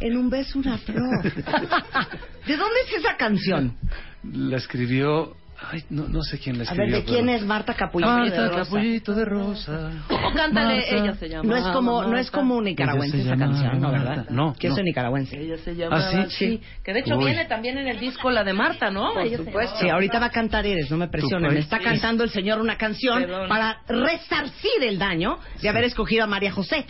en 0.00 0.16
un 0.16 0.28
beso 0.28 0.58
una 0.58 0.76
flor. 0.78 1.22
¿De 1.22 2.56
dónde 2.56 2.80
es 2.86 2.98
esa 2.98 3.16
canción? 3.16 3.74
La 4.22 4.58
escribió, 4.58 5.34
ay, 5.70 5.84
no, 5.90 6.08
no 6.08 6.22
sé 6.22 6.38
quién 6.38 6.58
la 6.58 6.64
A 6.64 6.74
ver, 6.74 6.88
escribió. 6.88 6.96
¿de 6.98 7.04
quién 7.04 7.26
pero- 7.26 7.38
es 7.38 7.44
Marta 7.44 7.74
Capullito 7.74 8.10
Marta 8.12 8.42
de 8.42 8.48
Rosa? 8.48 8.64
Capullito 8.64 9.14
de 9.14 9.24
Rosa. 9.24 9.90
O 10.10 10.32
cántale, 10.34 10.76
Marta. 10.76 10.96
ella 10.96 11.14
se 11.14 11.28
llama. 11.28 11.48
No 11.48 11.56
es 11.56 11.64
como, 11.74 12.02
no 12.04 12.16
es 12.18 12.30
como 12.30 12.60
nicaragüense 12.62 13.20
esa 13.20 13.30
llama 13.30 13.46
canción, 13.46 13.80
¿no, 13.80 13.90
verdad? 13.92 14.26
No, 14.30 14.52
Que 14.58 14.68
no. 14.68 14.74
soy 14.74 14.84
nicaragüense. 14.84 15.40
Ella 15.40 15.56
se 15.58 15.74
llama. 15.74 15.96
¿Ah, 15.96 16.26
sí? 16.28 16.36
sí. 16.58 16.62
Que 16.84 16.92
de 16.92 17.00
hecho 17.00 17.16
Uy. 17.16 17.24
viene 17.26 17.44
también 17.46 17.78
en 17.78 17.88
el 17.88 17.98
disco 17.98 18.30
la 18.30 18.44
de 18.44 18.52
Marta, 18.52 18.90
¿no? 18.90 19.14
Por 19.14 19.28
supuesto. 19.36 19.76
Sí, 19.80 19.88
ahorita 19.88 20.18
va 20.18 20.26
a 20.26 20.30
cantar 20.30 20.66
Eres, 20.66 20.90
no 20.90 20.96
me 20.98 21.08
presionen. 21.08 21.56
Está 21.56 21.78
Sí. 21.78 21.84
cantando 21.84 22.24
el 22.24 22.30
señor 22.30 22.60
una 22.60 22.76
canción 22.76 23.22
Perdón. 23.22 23.48
para 23.48 23.78
resarcir 23.88 24.82
el 24.82 24.98
daño 24.98 25.38
de 25.62 25.68
haber 25.68 25.84
escogido 25.84 26.24
a 26.24 26.26
María 26.26 26.52
José 26.52 26.84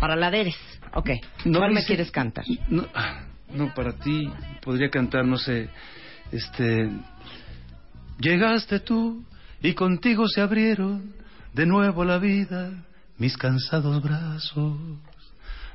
para 0.00 0.16
la 0.16 0.30
de 0.30 0.40
Eres. 0.42 0.56
Ok, 0.94 1.10
No 1.44 1.58
¿cuál 1.58 1.70
me 1.72 1.76
dice- 1.80 1.86
quieres 1.88 2.10
cantar? 2.10 2.44
No, 2.68 2.86
no, 3.52 3.74
para 3.74 3.92
ti 3.92 4.30
podría 4.62 4.88
cantar, 4.88 5.24
no 5.26 5.36
sé, 5.36 5.68
este... 6.32 6.88
Llegaste 8.18 8.80
tú 8.80 9.24
y 9.62 9.74
contigo 9.74 10.26
se 10.28 10.40
abrieron 10.40 11.14
de 11.54 11.66
nuevo 11.66 12.04
la 12.04 12.18
vida 12.18 12.70
mis 13.16 13.36
cansados 13.36 14.02
brazos. 14.02 14.76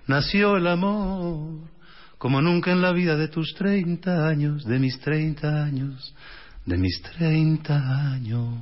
Nació 0.08 0.58
el 0.58 0.68
amor 0.68 1.70
como 2.18 2.42
nunca 2.42 2.72
en 2.72 2.82
la 2.82 2.92
vida 2.92 3.18
de 3.18 3.28
tus 3.28 3.54
treinta 3.54 4.28
años, 4.28 4.66
de 4.66 4.80
mis 4.80 5.00
treinta 5.00 5.64
años, 5.64 6.14
de 6.66 6.78
mis 6.78 7.02
treinta 7.02 8.12
años. 8.14 8.62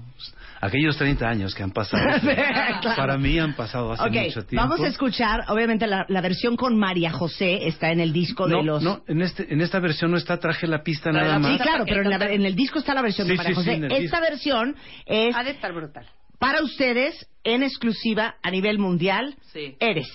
Aquellos 0.64 0.96
treinta 0.96 1.28
años 1.28 1.56
que 1.56 1.64
han 1.64 1.72
pasado, 1.72 2.04
Claro. 2.22 2.96
para 2.96 3.18
mí 3.18 3.40
han 3.40 3.56
pasado 3.56 3.94
hace 3.94 4.04
Ok, 4.04 4.14
mucho 4.28 4.46
tiempo. 4.46 4.70
vamos 4.70 4.86
a 4.86 4.88
escuchar, 4.90 5.46
obviamente 5.48 5.88
la, 5.88 6.06
la 6.08 6.22
versión 6.22 6.56
con 6.56 6.78
María 6.78 7.12
José 7.12 7.68
está 7.68 7.92
en 7.92 8.00
el 8.00 8.14
disco 8.14 8.48
no, 8.48 8.58
de 8.58 8.64
los... 8.64 8.84
No, 8.84 9.04
en, 9.08 9.22
este, 9.24 9.52
en 9.52 9.60
esta 9.62 9.80
versión 9.80 10.12
no 10.12 10.18
está, 10.18 10.38
traje 10.40 10.68
la 10.68 10.84
pista 10.84 11.12
nada 11.12 11.28
la 11.30 11.40
más. 11.40 11.52
Sí, 11.54 11.58
claro, 11.64 11.84
pero 11.86 12.04
en, 12.04 12.10
la- 12.12 12.32
en 12.32 12.46
el 12.46 12.56
disco 12.56 12.78
está 12.78 12.94
la 12.94 13.02
versión 13.02 13.28
de 13.28 13.34
Sí, 13.34 13.38
María 13.38 13.56
sí, 13.56 13.62
sí, 13.64 13.70
José. 13.70 13.74
el 13.78 13.84
Esta 13.86 13.98
disco. 14.02 14.22
versión 14.22 14.76
es 15.08 15.36
Ha 15.36 15.44
de 15.44 15.50
estar 15.52 15.74
brutal. 15.74 16.06
para 16.38 16.62
ustedes 16.62 17.28
en 17.44 17.64
exclusiva 17.64 18.36
a 18.44 18.52
nivel 18.52 18.78
mundial. 18.78 19.36
Sí. 19.52 19.76
Eres. 19.80 20.08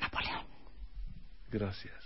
Napoleón. 0.00 0.46
Gracias. 1.50 2.05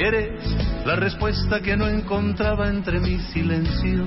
Eres 0.00 0.40
la 0.86 0.96
respuesta 0.96 1.60
que 1.60 1.76
no 1.76 1.86
encontraba 1.86 2.68
entre 2.68 3.00
mi 3.00 3.18
silencio. 3.34 4.06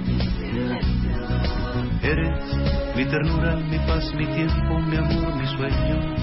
Eres 2.01 2.39
mi 2.95 3.05
ternura, 3.05 3.57
mi 3.57 3.77
paz, 3.77 4.11
mi 4.15 4.25
tiempo, 4.25 4.79
mi 4.79 4.97
amor, 4.97 5.35
mi 5.35 5.45
sueño. 5.45 6.15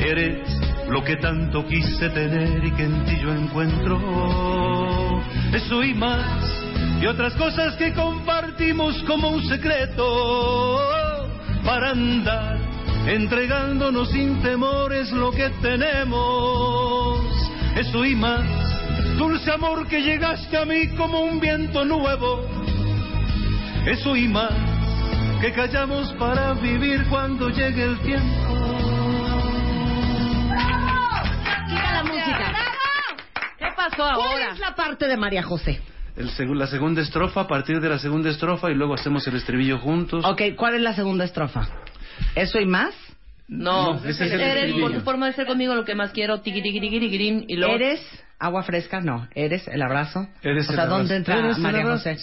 Eres 0.00 0.48
lo 0.88 1.04
que 1.04 1.16
tanto 1.18 1.64
quise 1.68 2.08
tener 2.10 2.64
y 2.64 2.72
que 2.72 2.82
en 2.82 3.04
ti 3.04 3.16
yo 3.22 3.32
encuentro. 3.32 4.00
Eso 5.52 5.84
y 5.84 5.94
más, 5.94 6.42
y 7.00 7.06
otras 7.06 7.34
cosas 7.34 7.76
que 7.76 7.94
compartimos 7.94 9.00
como 9.04 9.28
un 9.28 9.44
secreto 9.44 10.80
para 11.64 11.90
andar 11.90 12.58
entregándonos 13.06 14.10
sin 14.10 14.42
temores 14.42 15.12
lo 15.12 15.30
que 15.30 15.48
tenemos. 15.62 16.97
Eso 17.78 18.04
y 18.04 18.16
más, 18.16 18.44
dulce 19.16 19.52
amor 19.52 19.86
que 19.86 20.02
llegaste 20.02 20.56
a 20.56 20.64
mí 20.64 20.88
como 20.96 21.20
un 21.20 21.38
viento 21.38 21.84
nuevo. 21.84 22.44
Eso 23.86 24.16
y 24.16 24.26
más, 24.26 24.52
que 25.40 25.52
callamos 25.52 26.12
para 26.14 26.54
vivir 26.54 27.06
cuando 27.08 27.48
llegue 27.50 27.84
el 27.84 28.00
tiempo. 28.00 28.48
Quita 31.68 31.92
la 31.92 32.02
música. 32.02 32.54
¿Qué 33.56 33.66
pasó 33.76 33.96
¿Cuál 33.96 34.10
ahora? 34.10 34.52
es 34.54 34.58
la 34.58 34.74
parte 34.74 35.06
de 35.06 35.16
María 35.16 35.44
José? 35.44 35.80
El 36.16 36.32
la 36.58 36.66
segunda 36.66 37.00
estrofa, 37.00 37.42
a 37.42 37.46
partir 37.46 37.80
de 37.80 37.88
la 37.88 38.00
segunda 38.00 38.28
estrofa, 38.28 38.72
y 38.72 38.74
luego 38.74 38.94
hacemos 38.94 39.24
el 39.28 39.36
estribillo 39.36 39.78
juntos. 39.78 40.24
Ok, 40.24 40.42
¿cuál 40.56 40.74
es 40.74 40.80
la 40.80 40.94
segunda 40.94 41.24
estrofa? 41.24 41.68
¿Eso 42.34 42.58
y 42.58 42.66
más? 42.66 43.07
No, 43.48 43.94
No, 43.94 44.04
ese 44.04 44.26
es 44.26 44.32
el 44.32 44.40
eres 44.40 44.74
por 44.74 44.92
tu 44.92 45.00
forma 45.00 45.26
de 45.26 45.32
ser 45.32 45.46
conmigo 45.46 45.74
lo 45.74 45.84
que 45.84 45.94
más 45.94 46.10
quiero, 46.12 46.40
tiqui 46.42 46.60
tiqui 46.62 46.80
tiqui 46.80 47.00
tiquirín, 47.00 47.44
y 47.48 47.56
luego 47.56 47.74
¿Eres 47.76 48.00
agua 48.38 48.62
fresca? 48.62 49.00
No. 49.00 49.26
¿Eres 49.34 49.66
el 49.68 49.80
abrazo? 49.80 50.28
Eres 50.42 50.68
o 50.68 50.70
el 50.70 50.76
sea, 50.76 50.84
abrazo. 50.84 50.98
¿dónde 50.98 51.16
entra 51.16 51.38
Eres 51.38 51.56
el 51.56 51.62
María. 51.62 51.82
José? 51.84 52.18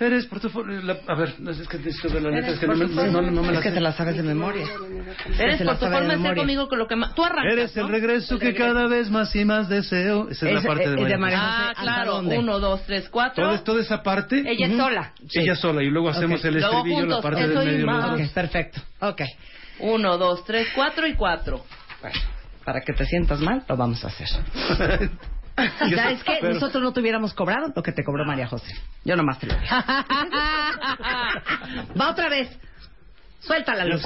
Eres 0.00 0.24
por 0.26 0.40
tu 0.40 0.48
for- 0.48 0.66
la- 0.68 0.96
A 1.06 1.14
ver, 1.14 1.34
no, 1.40 1.50
es 1.50 1.68
que 1.68 1.76
esto 1.76 2.08
de 2.08 2.20
la 2.22 2.30
neta 2.30 2.48
es 2.48 2.58
que 2.58 2.66
no 2.66 2.74
me, 2.74 2.88
forma- 2.88 3.06
no, 3.10 3.20
no 3.30 3.42
me 3.42 3.48
es 3.48 3.54
la 3.54 3.60
que 3.60 3.68
sé. 3.68 3.74
te 3.74 3.80
la 3.82 3.92
sabes 3.92 4.16
de 4.16 4.22
memoria. 4.22 4.66
eres 5.38 5.62
por 5.62 5.78
tu 5.78 5.84
forma 5.86 6.16
de 6.16 6.22
ser 6.22 6.36
conmigo 6.36 6.68
con 6.68 6.78
lo 6.78 6.88
que 6.88 6.96
más 6.96 7.14
tú 7.14 7.22
arrancas, 7.22 7.52
Eres 7.52 7.76
el 7.76 7.82
¿no? 7.82 7.88
regreso 7.90 8.38
que 8.38 8.54
cada 8.54 8.86
vez 8.88 9.10
más 9.10 9.36
y 9.36 9.44
más 9.44 9.68
deseo. 9.68 10.30
Esa 10.30 10.48
es, 10.48 10.56
Es- 10.56 10.62
la 10.64 10.68
parte 10.68 10.84
es 10.84 10.90
de 10.90 10.96
de 10.96 11.02
María. 11.02 11.18
María 11.18 11.38
José. 11.38 11.52
Ah, 11.52 11.68
¿hasta 11.70 11.82
claro, 11.82 12.18
uno, 12.20 12.58
dos, 12.58 12.82
tres, 12.86 13.08
cuatro. 13.10 13.44
Toda, 13.44 13.62
toda 13.62 13.82
esa 13.82 14.02
parte. 14.02 14.42
Ella 14.46 14.68
es 14.68 14.76
sola. 14.78 15.12
Ella 15.34 15.54
sola, 15.54 15.82
y 15.82 15.90
luego 15.90 16.08
hacemos 16.08 16.42
el 16.46 16.56
estribillo, 16.56 17.04
la 17.06 17.20
parte 17.20 17.46
del 17.46 17.84
medio. 17.86 18.14
Ok, 18.14 18.32
perfecto. 18.32 18.80
Ok. 19.00 19.20
Uno, 19.82 20.16
dos, 20.18 20.44
tres, 20.44 20.68
cuatro 20.74 21.06
y 21.06 21.14
cuatro. 21.14 21.64
Bueno, 22.00 22.18
para 22.64 22.80
que 22.80 22.92
te 22.92 23.04
sientas 23.04 23.40
mal, 23.40 23.64
lo 23.68 23.76
vamos 23.76 24.04
a 24.04 24.08
hacer. 24.08 24.28
¿Sabes 25.94 26.22
qué? 26.24 26.38
Pero- 26.40 26.54
Nosotros 26.54 26.82
no 26.82 26.92
te 26.92 27.00
hubiéramos 27.00 27.34
cobrado 27.34 27.72
lo 27.74 27.82
que 27.82 27.92
te 27.92 28.02
cobró 28.04 28.24
María 28.24 28.46
José. 28.46 28.72
Yo 29.04 29.16
nomás 29.16 29.38
te 29.38 29.46
lo 29.46 29.54
digo. 29.54 29.66
Va 32.00 32.10
otra 32.10 32.28
vez. 32.28 32.48
Suéltala, 33.40 33.84
Luz. 33.84 34.04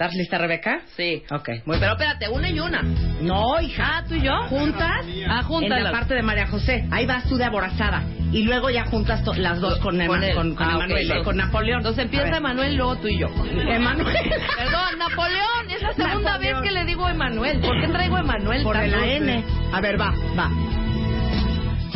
¿Estás 0.00 0.14
lista, 0.16 0.38
Rebeca? 0.38 0.80
Sí. 0.96 1.22
Ok, 1.30 1.46
Muy 1.66 1.76
bien. 1.76 1.80
pero 1.80 1.92
espérate, 1.92 2.26
una 2.30 2.48
y 2.48 2.58
una. 2.58 2.80
No, 3.20 3.60
hija. 3.60 3.98
Ah, 3.98 4.04
tú 4.08 4.14
y 4.14 4.22
yo. 4.22 4.32
¿Juntas? 4.48 5.04
Ah, 5.28 5.40
En 5.40 5.44
júntalas. 5.44 5.82
la 5.84 5.92
parte 5.92 6.14
de 6.14 6.22
María 6.22 6.46
José. 6.46 6.86
Ahí 6.90 7.04
vas 7.04 7.24
tú 7.28 7.36
de 7.36 7.44
aborazada. 7.44 8.02
Y 8.32 8.44
luego 8.44 8.70
ya 8.70 8.86
juntas 8.86 9.20
las 9.36 9.60
dos 9.60 9.78
con, 9.80 10.00
Ema- 10.00 10.32
con, 10.34 10.54
con 10.54 10.66
Ah, 10.66 10.76
Emanuel, 10.76 11.22
con 11.22 11.36
Napoleón. 11.36 11.80
Entonces 11.80 12.04
empieza. 12.06 12.34
Emanuel, 12.34 12.76
luego 12.76 12.96
tú 12.96 13.08
y 13.08 13.18
yo. 13.18 13.26
Emanuel. 13.28 14.16
Perdón, 14.56 14.98
Napoleón. 14.98 15.70
Es 15.70 15.82
la 15.82 15.92
segunda 15.92 16.30
Napoleón. 16.30 16.62
vez 16.62 16.68
que 16.70 16.70
le 16.74 16.84
digo 16.86 17.06
Emanuel. 17.06 17.60
¿Por 17.60 17.78
qué 17.82 17.88
traigo 17.88 18.16
Emanuel? 18.16 18.62
Por 18.62 18.76
la 18.76 19.06
N. 19.06 19.44
A 19.70 19.80
ver, 19.82 20.00
va, 20.00 20.14
va. 20.38 20.50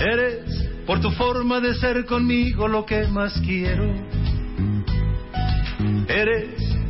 Eres 0.05 0.41
por 0.87 1.01
tu 1.01 1.11
forma 1.13 1.59
de 1.61 1.73
ser 1.77 2.05
conmigo 2.05 2.69
lo 2.69 2.85
que 2.85 3.07
más 3.07 3.33
quiero. 3.41 3.95
Eres 6.07 6.74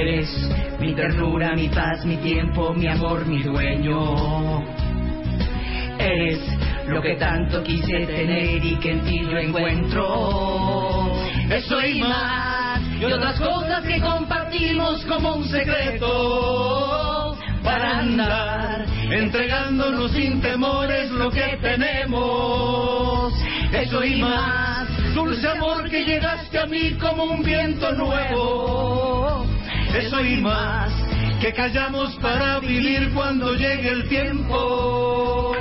Eres 0.00 0.30
mi 0.78 0.94
ternura, 0.94 1.54
mi 1.54 1.68
paz, 1.68 2.06
mi 2.06 2.16
tiempo, 2.16 2.72
mi 2.72 2.86
amor, 2.86 3.26
mi 3.26 3.42
dueño. 3.42 4.64
Eres 5.98 6.40
lo 6.88 7.02
que 7.02 7.16
tanto 7.16 7.62
quise 7.62 8.06
tener 8.06 8.64
y 8.64 8.76
que 8.76 8.92
en 8.92 9.00
ti 9.02 9.20
yo 9.30 9.36
encuentro. 9.36 11.12
Eso 11.50 11.84
y 11.84 12.00
más, 12.00 12.80
y 12.98 13.04
otras 13.04 13.38
cosas 13.38 13.84
que 13.84 14.00
compartimos 14.00 15.04
como 15.04 15.34
un 15.34 15.44
secreto. 15.44 17.36
Para 17.62 17.98
andar 17.98 18.86
entregándonos 19.10 20.12
sin 20.12 20.40
temores 20.40 21.10
lo 21.10 21.30
que 21.30 21.58
tenemos. 21.60 23.34
Eso 23.70 24.02
y 24.02 24.22
más, 24.22 24.88
dulce 25.14 25.46
amor 25.46 25.90
que 25.90 26.06
llegaste 26.06 26.58
a 26.58 26.64
mí 26.64 26.92
como 26.98 27.24
un 27.24 27.42
viento 27.42 27.92
nuevo. 27.92 29.49
Eso 29.94 30.20
y 30.24 30.36
más, 30.40 30.92
que 31.40 31.52
callamos 31.52 32.14
para 32.16 32.60
vivir 32.60 33.10
cuando 33.12 33.54
llegue 33.54 33.88
el 33.88 34.08
tiempo. 34.08 35.54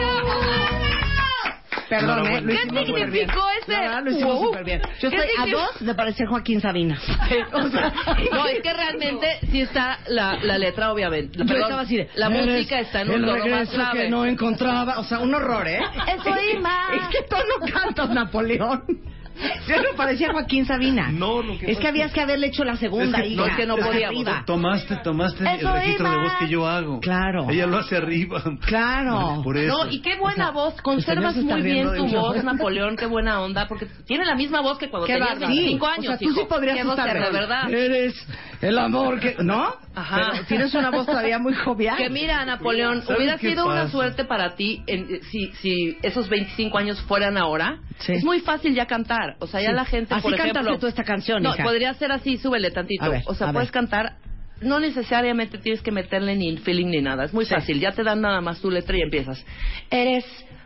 Perdón, 1.90 2.28
¿eh? 2.28 2.42
Lo 2.42 2.48
¿Qué 2.54 2.86
significó 2.86 3.42
ese 3.64 3.72
La 3.72 3.80
verdad, 3.82 4.04
lo 4.04 4.12
hicimos 4.12 4.34
wow? 4.36 4.44
súper 4.46 4.64
bien. 4.64 4.82
Yo 5.00 5.10
¿Qué 5.10 5.16
estoy 5.16 5.20
a 5.22 5.44
significó? 5.44 5.60
dos 5.60 5.80
de 5.88 5.96
parecer 5.96 6.28
Joaquín 6.28 6.62
Sabina. 6.62 7.00
O 7.52 7.68
sea, 7.70 7.94
no, 8.32 8.46
es 8.46 8.62
que 8.62 8.74
realmente 8.74 9.40
sí 9.52 9.62
está 9.62 9.98
la, 10.08 10.38
la 10.44 10.60
letra, 10.60 10.92
obviamente. 10.94 11.40
Yo 11.40 11.46
Perdón, 11.46 11.64
estaba 11.64 11.82
así 11.82 11.98
de, 11.98 12.10
La 12.14 12.28
"Eres 12.28 12.46
música 12.46 12.80
está 12.80 13.02
en 13.02 13.10
un 13.10 13.26
tono 13.26 13.48
más 13.48 13.72
grave. 13.74 14.04
que 14.04 14.10
no 14.10 14.26
encontraba. 14.26 15.00
O 15.00 15.04
sea, 15.04 15.18
un 15.20 15.34
horror, 15.34 15.68
¿eh? 15.68 15.80
Eso 16.16 16.30
y 16.54 16.60
más. 16.60 16.92
¿En 16.94 17.10
qué 17.10 17.24
tono 17.28 17.74
cantas, 17.74 18.10
Napoleón? 18.12 18.84
Yo 19.68 19.78
no 19.78 19.96
parecía 19.96 20.32
Joaquín 20.32 20.66
Sabina. 20.66 21.12
No, 21.12 21.42
lo 21.42 21.58
que 21.58 21.72
Es 21.72 21.78
que 21.80 21.88
habías 21.88 22.12
que 22.12 22.22
haberle 22.22 22.48
hecho 22.48 22.64
la 22.64 22.76
segunda, 22.76 23.18
Es 23.20 23.24
que- 23.24 23.30
hija. 23.30 23.42
no, 23.42 23.48
es 23.48 23.56
que 23.56 23.66
no 23.66 23.76
podíamos. 23.78 24.26
arriba. 24.28 24.44
Tomaste, 24.46 24.96
tomaste 24.98 25.44
Eso 25.44 25.68
el 25.68 25.74
registro 25.74 26.08
iba. 26.08 26.16
de 26.18 26.24
voz 26.24 26.34
que 26.40 26.48
yo 26.50 26.68
hago. 26.68 27.00
Claro. 27.00 27.50
Ella 27.50 27.68
lo 27.68 27.78
hace 27.78 27.98
arriba. 27.98 28.42
Claro. 28.66 29.42
Por 29.44 29.58
eso. 29.58 29.86
No, 29.86 29.90
y 29.92 30.02
qué 30.02 30.16
buena 30.18 30.52
voz. 30.52 30.80
Conservas 30.82 31.36
muy 31.38 31.62
bien 31.62 31.88
tu 31.96 32.08
voz, 32.08 32.44
Napoleón. 32.44 32.96
Qué 32.96 33.06
buena 33.06 33.42
onda. 33.42 33.68
Porque 33.68 33.88
tiene 34.06 34.26
la 34.26 34.36
misma 34.36 34.62
voz 34.62 34.78
que 34.78 34.90
cuando 34.90 35.08
Qué 35.08 35.14
tenías 35.14 35.32
bárbaro. 35.40 35.54
25 35.54 35.86
Sí, 35.86 35.92
años. 35.94 36.06
O 36.06 36.10
sea, 36.10 36.18
tú 36.18 36.26
hijo. 36.32 36.40
sí 36.42 36.46
podrías 36.50 36.78
estar 36.88 37.14
de 37.14 37.32
verdad. 37.32 37.70
Eres 37.70 38.28
el 38.62 38.78
amor 38.78 39.20
que... 39.20 39.36
¿No? 39.44 39.74
Ajá. 39.96 40.30
Pero 40.32 40.46
tienes 40.46 40.74
una 40.74 40.90
voz 40.92 41.06
todavía 41.06 41.40
muy 41.40 41.54
jovial. 41.54 41.98
Que 41.98 42.10
mira, 42.10 42.44
Napoleón, 42.46 43.02
¿Sabes 43.04 43.18
hubiera 43.18 43.38
sido 43.38 43.66
una 43.66 43.82
pasa? 43.84 43.92
suerte 43.92 44.26
para 44.26 44.56
ti 44.56 44.82
en- 44.88 45.22
si, 45.24 45.52
si 45.62 45.98
esos 46.02 46.30
25 46.30 46.78
años 46.78 47.02
fueran 47.02 47.38
ahora. 47.38 47.80
Sí. 48.00 48.14
Es 48.14 48.24
muy 48.24 48.40
fácil 48.40 48.74
ya 48.74 48.86
cantar. 48.86 49.29
O 49.40 49.48
sea, 49.48 49.62
ya 49.62 49.70
Sí. 49.70 49.76
la 49.76 49.86
gente, 49.86 50.14
Así 50.14 50.24
por 50.24 50.34
ejemplo... 50.34 50.80
tú 50.80 50.88
esta 50.88 51.04
canción, 51.04 51.44
No, 51.44 51.54
hija. 51.54 51.64
podría 51.64 51.94
ser 51.94 52.12
así, 52.12 52.38
súbele 52.38 52.72
tantito. 52.72 53.04
A 53.06 53.10
ver, 53.10 53.24
o 53.26 53.34
sea, 53.36 53.50
a 53.50 53.54
puedes 53.54 53.70
ver. 53.70 53.74
cantar... 53.74 54.14
No 54.62 54.80
necesariamente 54.82 55.58
tienes 55.58 55.82
que 55.82 55.92
meterle 55.92 56.36
ni 56.36 56.58
feeling 56.58 56.88
ni 56.88 57.02
nada. 57.02 57.24
Es 57.24 57.34
muy 57.34 57.46
Sí. 57.46 57.54
fácil. 57.54 57.80
Ya 57.80 57.92
te 57.94 58.04
dan 58.04 58.20
nada 58.20 58.42
más 58.42 58.60
tu 58.60 58.70
letra 58.70 58.98
y 58.98 59.02
empiezas. 59.02 59.46
Eres, 59.90 60.26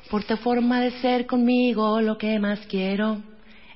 por 0.09 0.23
tu 0.23 0.35
forma 0.37 0.81
de 0.81 0.89
ser 0.99 1.27
conmigo, 1.27 2.01
lo 2.01 2.17
que 2.17 2.39
más 2.39 2.59
quiero. 2.65 3.17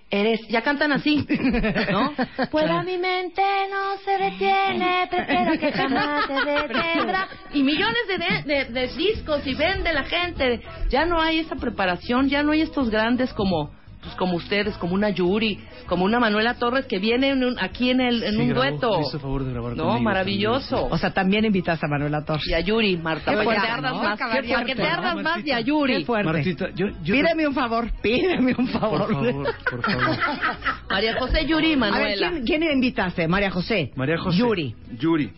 Eres, 0.10 0.40
ya 0.48 0.62
cantan 0.62 0.94
así, 0.94 1.18
¿no? 1.92 2.14
Pues 2.50 2.66
mi 2.86 2.98
mente 2.98 3.42
no 3.70 3.98
se 4.06 4.12
detiene, 4.18 5.06
prefiero 5.12 5.52
que 5.60 5.72
jamás 5.74 6.26
se 6.28 6.34
detendrá. 6.34 7.28
Y 7.54 7.62
millones 7.62 8.02
de, 8.08 8.18
de, 8.54 8.64
de- 8.64 8.88
de 8.88 8.88
discos 8.96 9.46
y 9.46 9.54
vende 9.54 9.92
la 9.94 10.04
gente. 10.06 10.62
Ya 10.90 11.06
no 11.06 11.22
hay 11.22 11.40
esa 11.40 11.58
preparación, 11.58 12.30
ya 12.30 12.42
no 12.42 12.54
hay 12.54 12.62
estos 12.62 12.90
grandes 12.90 13.34
como 13.34 13.70
pues 14.08 14.16
como 14.18 14.36
ustedes, 14.38 14.78
como 14.78 14.94
una 14.94 15.10
Yuri, 15.10 15.60
como 15.86 16.06
una 16.06 16.20
Manuela 16.20 16.54
Torres 16.56 16.86
que 16.86 16.98
viene 17.00 17.30
en 17.30 17.44
un- 17.44 17.60
aquí 17.60 17.90
en, 17.90 18.00
el, 18.02 18.24
en 18.24 18.36
Sí, 18.36 18.38
un 18.42 18.48
grabó, 18.50 18.62
dueto. 18.70 18.98
me 19.00 19.06
hizo 19.08 19.20
favor 19.20 19.44
de 19.44 19.52
grabar 19.52 19.76
No, 19.76 19.84
conmigo 19.84 20.02
maravilloso. 20.04 20.88
O 20.90 20.98
sea, 20.98 21.12
también 21.14 21.44
invitas 21.46 21.84
a 21.84 21.88
Manuela 21.88 22.24
Torres. 22.24 22.48
Y 22.48 22.54
a 22.54 22.60
Yuri, 22.62 22.96
Marta, 22.98 23.32
Qué 23.32 23.38
para 23.38 23.40
que 23.40 23.40
te 23.40 23.44
fuerte, 23.60 23.68
ardas 23.72 23.94
¿no? 23.94 24.04
más. 24.04 24.20
Para 24.20 24.34
que 24.36 24.42
te 24.42 24.54
fuerte, 24.54 24.84
ardas 24.84 25.16
¿no, 25.16 25.22
más 25.24 25.44
de 25.44 25.54
a 25.54 25.60
Yuri. 25.60 25.98
Qué 25.98 26.06
fuerte. 26.06 26.32
Martita, 26.32 26.70
yo, 26.74 26.88
yo 27.04 27.14
Pídeme 27.16 27.48
un 27.48 27.54
favor, 27.54 27.92
pídeme 28.02 28.56
un 28.58 28.68
favor. 28.70 29.08
Por 29.08 29.14
favor, 29.26 29.56
por 29.70 29.82
favor. 29.84 30.18
María 30.90 31.16
José, 31.20 31.46
Yuri 31.46 31.68
y 31.68 31.74
A 31.74 31.76
ver, 31.76 31.80
Manuela. 31.92 32.30
¿quién, 32.32 32.46
quién 32.46 32.64
invitaste? 32.64 33.28
María 33.28 33.52
José. 33.52 33.92
María 33.96 34.18
José. 34.18 34.38
Yuri. 34.38 34.76
Yuri. 35.00 35.32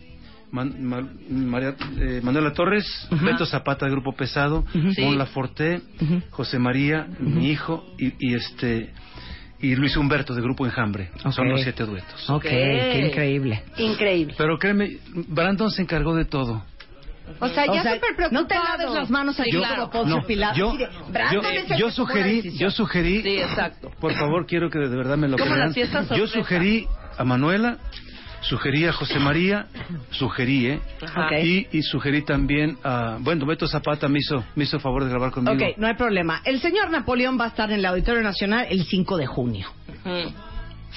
Man- 0.52 0.82
Ma- 0.82 1.08
María, 1.30 1.74
eh, 1.98 2.20
Manuela 2.22 2.52
Torres, 2.52 2.84
Beto 3.22 3.46
Zapata, 3.46 3.86
de 3.86 3.92
Grupo 3.92 4.12
Pesado, 4.14 4.64
Sí. 4.94 5.00
Mon 5.02 5.16
Laforte, 5.18 5.80
José 6.30 6.58
María, 6.58 7.06
mi 7.20 7.50
hijo, 7.50 7.84
y, 7.98 8.12
y 8.18 8.34
este 8.34 8.92
y 9.62 9.74
Luis 9.76 9.94
Humberto, 9.96 10.34
de 10.34 10.40
Grupo 10.40 10.64
Enjambre. 10.64 11.10
Son 11.30 11.48
los 11.48 11.60
siete 11.62 11.84
duetos. 11.84 12.28
Ok, 12.30 12.42
qué 12.42 13.06
increíble. 13.06 13.62
Increíble. 13.76 14.34
Pero 14.38 14.58
créeme, 14.58 14.96
Brandon 15.28 15.70
se 15.70 15.82
encargó 15.82 16.14
de 16.16 16.24
todo. 16.24 16.64
O 17.38 17.48
sea, 17.48 17.64
ya 17.66 17.82
súper 17.94 18.16
preocupado. 18.16 18.30
No 18.32 18.46
te 18.46 18.54
laves 18.56 18.90
las 18.90 19.08
manos 19.10 19.38
ahí 19.38 19.52
Yo- 19.52 19.62
como 19.62 19.90
Poncio 19.90 20.16
no, 20.16 20.26
Pilato. 20.26 20.56
yo- 21.78 21.90
sugerí, 21.90 22.56
yo 22.56 22.70
sugerí, 22.70 23.22
Sí, 23.22 23.36
exacto. 23.38 23.90
por 24.00 24.14
favor, 24.14 24.46
quiero 24.46 24.68
que 24.70 24.78
de 24.80 24.88
verdad 24.96 25.16
me 25.16 25.28
lo 25.28 25.36
Como 25.38 25.52
crean. 25.54 25.72
Yo 26.16 26.26
sugerí 26.26 26.86
a 27.18 27.24
Manuela, 27.24 27.76
sugerí 28.42 28.86
a 28.86 28.92
José 28.92 29.18
María, 29.18 29.66
sugerí, 30.10 30.66
¿eh? 30.68 30.80
Y, 31.42 31.66
y 31.78 31.82
sugerí 31.82 32.22
también 32.22 32.78
a, 32.82 33.18
bueno, 33.20 33.46
Beto 33.46 33.66
Zapata 33.66 34.08
me 34.08 34.18
hizo, 34.20 34.44
me 34.56 34.64
hizo 34.64 34.78
favor 34.80 35.04
de 35.04 35.10
grabar 35.10 35.30
conmigo. 35.30 35.54
Ok, 35.54 35.76
no 35.78 35.86
hay 35.86 35.94
problema. 35.94 36.40
El 36.44 36.60
señor 36.60 36.90
Napoleón 36.90 37.38
va 37.38 37.44
a 37.44 37.48
estar 37.48 37.70
en 37.70 37.78
el 37.80 37.86
Auditorio 37.86 38.22
Nacional 38.22 38.66
el 38.70 38.84
5 38.84 39.16
de 39.16 39.26
junio. 39.26 39.66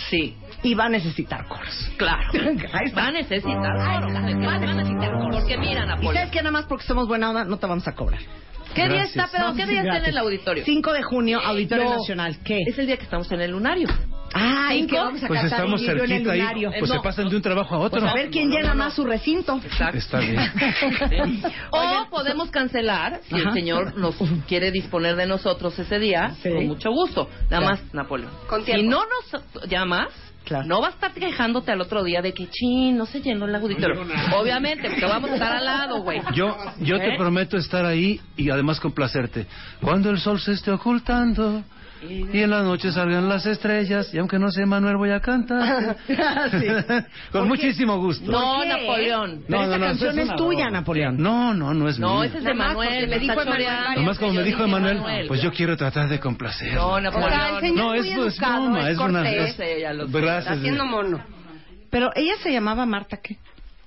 Sí, 0.09 0.35
Y 0.63 0.73
va 0.73 0.85
a 0.85 0.89
necesitar 0.89 1.45
coros. 1.47 1.91
claro. 1.97 2.23
Ahí 2.33 2.85
está. 2.85 3.01
Va 3.01 3.07
a 3.07 3.11
necesitar 3.11 3.53
coro. 3.53 4.13
Va 4.13 4.53
a 4.55 4.59
necesitar 4.59 5.11
coro. 5.11 5.29
Porque 5.31 5.57
mira, 5.57 5.83
Y 5.83 5.87
Napoleón. 5.87 6.15
sabes 6.15 6.31
que 6.31 6.39
nada 6.39 6.51
más 6.51 6.65
porque 6.65 6.85
somos 6.85 7.07
buena 7.07 7.29
onda 7.29 7.43
no 7.45 7.57
te 7.57 7.67
vamos 7.67 7.87
a 7.87 7.91
cobrar. 7.93 8.19
¿Qué 8.73 8.87
día 8.87 9.03
Gracias. 9.03 9.09
está, 9.27 9.29
pero 9.31 9.53
qué 9.53 9.67
día 9.67 9.81
está 9.83 9.97
en 9.97 10.05
el 10.05 10.17
auditorio? 10.17 10.63
5 10.65 10.93
de 10.93 11.03
junio, 11.03 11.39
Auditorio 11.41 11.83
No. 11.83 11.97
Nacional. 11.97 12.37
¿Qué? 12.43 12.57
Es 12.65 12.79
el 12.79 12.87
día 12.87 12.97
que 12.97 13.03
estamos 13.03 13.31
en 13.31 13.41
el 13.41 13.51
lunario. 13.51 13.87
Ay, 14.33 14.79
¿Cinco? 14.81 14.89
que 14.95 14.99
vamos 14.99 15.23
a 15.23 15.27
Pues 15.27 15.41
cantar 15.41 15.59
estamos 15.59 15.81
el 15.81 15.87
libro 15.87 16.03
en 16.03 16.03
el 16.03 16.17
cerquita 16.17 16.31
ahí, 16.33 16.39
lunario. 16.39 16.69
pues 16.79 16.89
No. 16.89 16.95
se 16.97 17.01
pasan 17.03 17.29
de 17.29 17.35
un 17.35 17.41
trabajo 17.41 17.75
a 17.75 17.79
otro. 17.79 17.99
Pues 18.01 18.11
a 18.11 18.15
ver 18.15 18.29
quién 18.29 18.49
llena 18.49 18.73
más 18.73 18.93
su 18.93 19.03
recinto. 19.05 19.59
Exacto. 19.63 19.97
Está 19.97 20.19
bien. 20.19 20.39
O 21.71 22.07
podemos 22.09 22.49
cancelar 22.49 23.21
si 23.27 23.35
el 23.35 23.43
Ajá. 23.47 23.53
señor 23.53 23.97
nos 23.97 24.15
quiere 24.47 24.71
disponer 24.71 25.15
de 25.15 25.25
nosotros 25.27 25.77
ese 25.79 25.99
día, 25.99 26.31
Sí. 26.41 26.49
con 26.49 26.67
mucho 26.67 26.91
gusto. 26.91 27.29
Nada 27.49 27.59
Claro. 27.59 27.65
más, 27.65 27.93
Napoleón. 27.93 28.31
Con 28.47 28.65
si 28.65 28.83
no 28.83 29.01
nos 29.05 29.67
llamas, 29.69 30.07
Claro. 30.45 30.65
no 30.67 30.81
va 30.81 30.87
a 30.87 30.91
estar 30.91 31.13
quejándote 31.13 31.71
al 31.71 31.79
otro 31.81 32.03
día 32.03 32.21
de 32.21 32.33
que, 32.33 32.47
chin, 32.49 32.97
no 32.97 33.05
se 33.05 33.21
llenó 33.21 33.45
el 33.45 33.55
auditorio. 33.55 34.01
Obviamente, 34.37 34.89
porque 34.89 35.05
vamos 35.05 35.29
a 35.31 35.33
estar 35.35 35.55
al 35.55 35.63
lado, 35.65 36.01
güey. 36.01 36.21
Yo, 36.33 36.57
yo 36.81 36.97
te 36.97 37.13
¿Eh? 37.13 37.17
prometo 37.17 37.55
estar 37.57 37.85
ahí 37.85 38.19
y 38.35 38.49
además 38.49 38.79
complacerte. 38.79 39.45
Cuando 39.81 40.09
el 40.09 40.19
sol 40.19 40.39
se 40.41 40.51
esté 40.51 40.71
ocultando 40.71 41.63
y 42.09 42.41
en 42.41 42.49
la 42.49 42.61
noche 42.63 42.91
salgan 42.91 43.27
las 43.29 43.45
estrellas 43.45 44.13
y 44.13 44.17
aunque 44.17 44.37
no 44.39 44.51
sé 44.51 44.65
Manuel 44.65 44.97
voy 44.97 45.11
a 45.11 45.19
cantar. 45.19 45.97
Sí. 46.07 46.67
Con 47.31 47.47
muchísimo 47.47 47.97
gusto. 47.97 48.31
No. 48.31 48.63
Napoleón. 48.65 49.43
No, 49.47 49.63
esta 49.63 49.77
no, 49.77 49.77
no, 49.77 49.85
canción 49.87 50.11
eso 50.11 50.21
es 50.21 50.29
es 50.29 50.35
tuya. 50.35 50.69
Napoleón. 50.69 51.17
No, 51.17 51.53
no, 51.53 51.73
no 51.73 51.87
es 51.89 51.99
No, 51.99 52.15
mío. 52.15 52.23
ese 52.23 52.37
es 52.39 52.43
de 52.43 52.53
Manuel. 52.53 53.07
me 53.07 53.19
dijo 53.19 53.41
Emanuel. 53.41 53.65
Nomás 53.95 54.19
como 54.19 54.33
me 54.33 54.43
dijo 54.43 54.63
Emanuel, 54.63 55.01
pues 55.27 55.41
yo 55.41 55.51
quiero 55.51 55.75
tratar 55.77 56.09
de 56.09 56.19
complacer. 56.19 56.73
No, 56.73 56.87
O 56.87 56.89
sea, 56.89 56.97
el 56.97 57.03
Napoleón. 57.03 57.59
señor 57.61 57.77
No, 57.77 57.93
es 57.93 58.05
es, 58.05 58.15
muy 58.17 58.27
es 58.27 58.33
educado, 58.35 58.63
broma, 58.63 58.79
es 58.81 58.87
es 58.95 58.99
una... 58.99 59.23
sé. 59.23 59.29
Gracias. 59.29 60.37
Está 60.39 60.51
haciendo 60.53 60.85
mono. 60.85 61.23
Pero 61.89 62.09
ella 62.15 62.33
se 62.41 62.51
llamaba 62.51 62.85
Marta, 62.85 63.17
¿qué? 63.17 63.37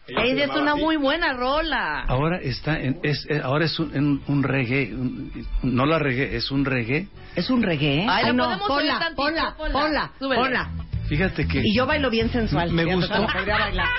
Ella 0.09 0.45
es 0.45 0.51
una 0.51 0.77
muy 0.77 0.97
buena 0.97 1.33
rola. 1.33 2.03
Ahora 2.03 2.39
está 2.41 2.79
en, 2.79 2.99
es, 3.03 3.27
eh, 3.29 3.41
ahora 3.43 3.65
es 3.65 3.79
un, 3.81 3.95
en 3.97 4.21
un 4.29 4.43
reggae, 4.45 4.95
un- 4.95 5.33
no 5.63 5.85
la 5.85 5.99
reggae, 5.99 6.37
es 6.37 6.51
un 6.53 6.65
reggae. 6.65 7.09
Es 7.35 7.51
un 7.51 7.63
reggae. 7.63 8.07
Ay, 8.09 8.27
¿la 8.27 8.33
no, 8.33 8.45
podemos 8.45 8.69
ponla, 8.69 8.99
tantito? 9.01 9.17
ponla, 9.23 9.55
Ponla. 9.57 10.13
ponla. 10.19 10.71
Fíjate 11.09 11.47
que 11.47 11.61
Y 11.65 11.75
yo 11.75 11.87
bailo 11.87 12.09
bien 12.11 12.31
sensual. 12.31 12.73
me 12.73 12.85
gustó, 12.85 13.27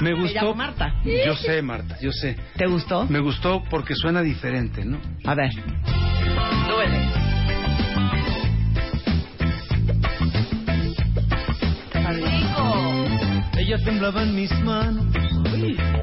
me 0.02 0.14
gustó, 0.14 0.34
llamo 0.42 0.56
Marta. 0.56 0.94
Yo 1.04 1.36
sé, 1.36 1.62
Marta, 1.62 1.98
yo 2.02 2.12
sé. 2.12 2.38
¿Te 2.56 2.68
gustó? 2.68 3.06
Me 3.08 3.20
gustó 3.20 3.64
porque 3.70 3.94
suena 3.96 4.22
diferente, 4.22 4.84
¿no? 4.86 5.00
A 5.26 5.36
ver. 5.36 5.52
Súbele. 5.54 7.08
Rico. 12.14 13.06
Ella 13.58 13.78
temblaba 13.84 14.24
en 14.24 14.36
mis 14.36 14.52
manos, 14.64 15.06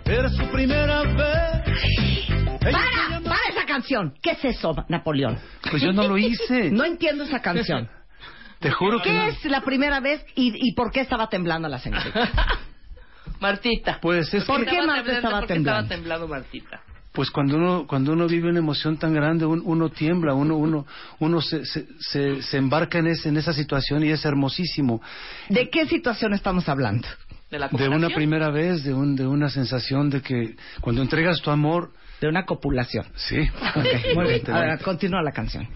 era 0.04 0.28
su 0.30 0.46
primera 0.50 1.02
vez. 1.02 2.28
¡Para! 2.60 3.20
¡Para 3.20 3.40
esa 3.50 3.64
canción! 3.66 4.14
¿Qué 4.22 4.32
es 4.32 4.44
eso, 4.44 4.74
Napoleón? 4.88 5.38
Pues 5.70 5.82
yo 5.82 5.92
no 5.92 6.08
lo 6.08 6.18
hice. 6.18 6.70
No 6.72 6.84
entiendo 6.84 7.24
esa 7.24 7.40
canción. 7.40 7.88
Te 8.60 8.70
juro 8.70 8.98
que 9.02 9.10
¿Qué 9.10 9.14
no. 9.14 9.26
es 9.26 9.44
la 9.44 9.60
primera 9.60 10.00
vez 10.00 10.24
y, 10.34 10.52
y 10.56 10.72
por 10.74 10.90
qué 10.90 11.00
estaba 11.00 11.28
temblando 11.28 11.68
la 11.68 11.78
señorita? 11.78 12.30
Martita. 13.40 13.98
Pues 14.00 14.32
es 14.32 14.44
¿Por 14.44 14.64
que, 14.64 14.70
qué 14.70 14.82
Marta 14.86 15.12
estaba 15.12 15.40
¿Por 15.40 15.48
qué 15.48 15.54
temblando? 15.54 15.82
estaba 15.82 15.96
temblando 15.96 16.28
Martita? 16.28 16.80
pues 17.12 17.30
cuando 17.30 17.56
uno 17.56 17.86
cuando 17.86 18.12
uno 18.12 18.26
vive 18.26 18.48
una 18.48 18.58
emoción 18.58 18.96
tan 18.98 19.14
grande, 19.14 19.46
un- 19.46 19.62
uno 19.64 19.88
tiembla, 19.88 20.34
uno 20.34 20.56
uno 20.56 20.84
uno 21.20 21.40
se, 21.40 21.64
se, 21.64 21.86
se, 22.00 22.42
se 22.42 22.56
embarca 22.56 22.98
en 22.98 23.06
ese, 23.06 23.28
en 23.28 23.36
esa 23.36 23.52
situación 23.52 24.02
y 24.04 24.10
es 24.10 24.24
hermosísimo. 24.24 25.00
¿De 25.48 25.70
qué 25.70 25.86
situación 25.86 26.32
estamos 26.34 26.68
hablando? 26.68 27.06
De 27.54 27.60
la 27.60 27.68
De 27.68 27.88
una 27.88 28.08
primera 28.08 28.50
vez, 28.50 28.82
de 28.82 28.92
un 28.92 29.14
de 29.14 29.24
una 29.28 29.48
sensación 29.48 30.10
de 30.10 30.20
que 30.22 30.56
cuando 30.80 31.02
entregas 31.02 31.40
tu 31.40 31.52
amor, 31.52 31.92
De 32.20 32.26
una 32.26 32.44
copulación. 32.44 33.06
sí. 33.14 33.48
Ok, 33.76 33.86
muy 34.16 34.24
bien. 34.26 34.42
Ahora, 34.50 34.76
continúa 34.78 35.22
la 35.22 35.30
canción. 35.30 35.68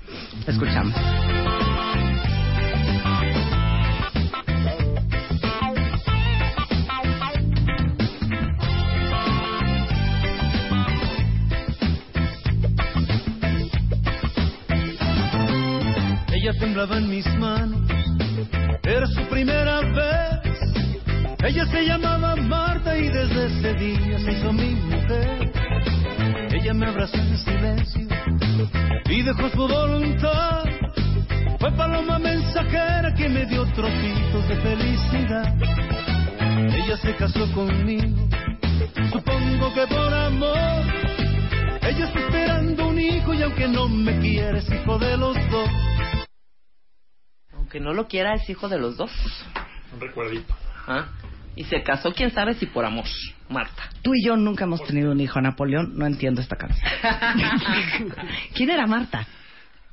Escuchamos. 0.44 0.92
Ella 16.32 16.52
temblaba 16.58 16.98
en 16.98 17.08
mis 17.08 17.26
manos, 17.38 17.88
era 18.84 19.06
su 19.06 19.22
primera 19.28 19.80
vez. 19.80 20.37
Ella 21.40 21.64
se 21.66 21.84
llamaba 21.84 22.34
Marta 22.34 22.96
y 22.96 23.08
desde 23.08 23.46
ese 23.46 23.74
día 23.74 24.18
se 24.18 24.32
hizo 24.32 24.52
mi 24.52 24.74
mujer. 24.74 25.52
Ella 26.52 26.74
me 26.74 26.86
abrazó 26.86 27.16
en 27.16 27.38
silencio 27.38 28.08
y 29.08 29.22
dejó 29.22 29.48
su 29.50 29.68
voluntad. 29.68 30.64
Fue 31.60 31.72
paloma 31.72 32.18
mensajera 32.18 33.14
que 33.14 33.28
me 33.28 33.46
dio 33.46 33.64
trocitos 33.66 34.48
de 34.48 34.56
felicidad. 34.56 35.54
Ella 36.74 36.96
se 36.96 37.14
casó 37.14 37.50
conmigo, 37.52 38.28
supongo 39.12 39.72
que 39.74 39.86
por 39.86 40.12
amor. 40.12 40.82
Ella 41.82 42.06
está 42.06 42.18
esperando 42.18 42.88
un 42.88 42.98
hijo 42.98 43.32
y 43.32 43.42
aunque 43.42 43.68
no 43.68 43.88
me 43.88 44.18
quiere 44.18 44.58
es 44.58 44.68
hijo 44.70 44.98
de 44.98 45.16
los 45.16 45.36
dos. 45.50 45.70
Aunque 47.54 47.78
no 47.78 47.92
lo 47.92 48.08
quiera, 48.08 48.34
es 48.34 48.50
hijo 48.50 48.68
de 48.68 48.78
los 48.78 48.96
dos. 48.96 49.12
Un 49.92 50.00
recuerdito. 50.00 50.52
Ajá. 50.86 51.08
Y 51.58 51.64
se 51.64 51.82
casó, 51.82 52.12
quién 52.12 52.30
sabe 52.30 52.54
si 52.54 52.66
por 52.66 52.84
amor, 52.84 53.04
Marta. 53.48 53.90
Tú 54.02 54.12
y 54.14 54.24
yo 54.24 54.36
nunca 54.36 54.62
hemos 54.64 54.80
tenido 54.84 55.10
un 55.10 55.20
hijo, 55.20 55.40
Napoleón. 55.40 55.98
No 55.98 56.06
entiendo 56.06 56.40
esta 56.40 56.54
canción. 56.54 56.88
¿Quién 58.54 58.70
era 58.70 58.86
Marta? 58.86 59.26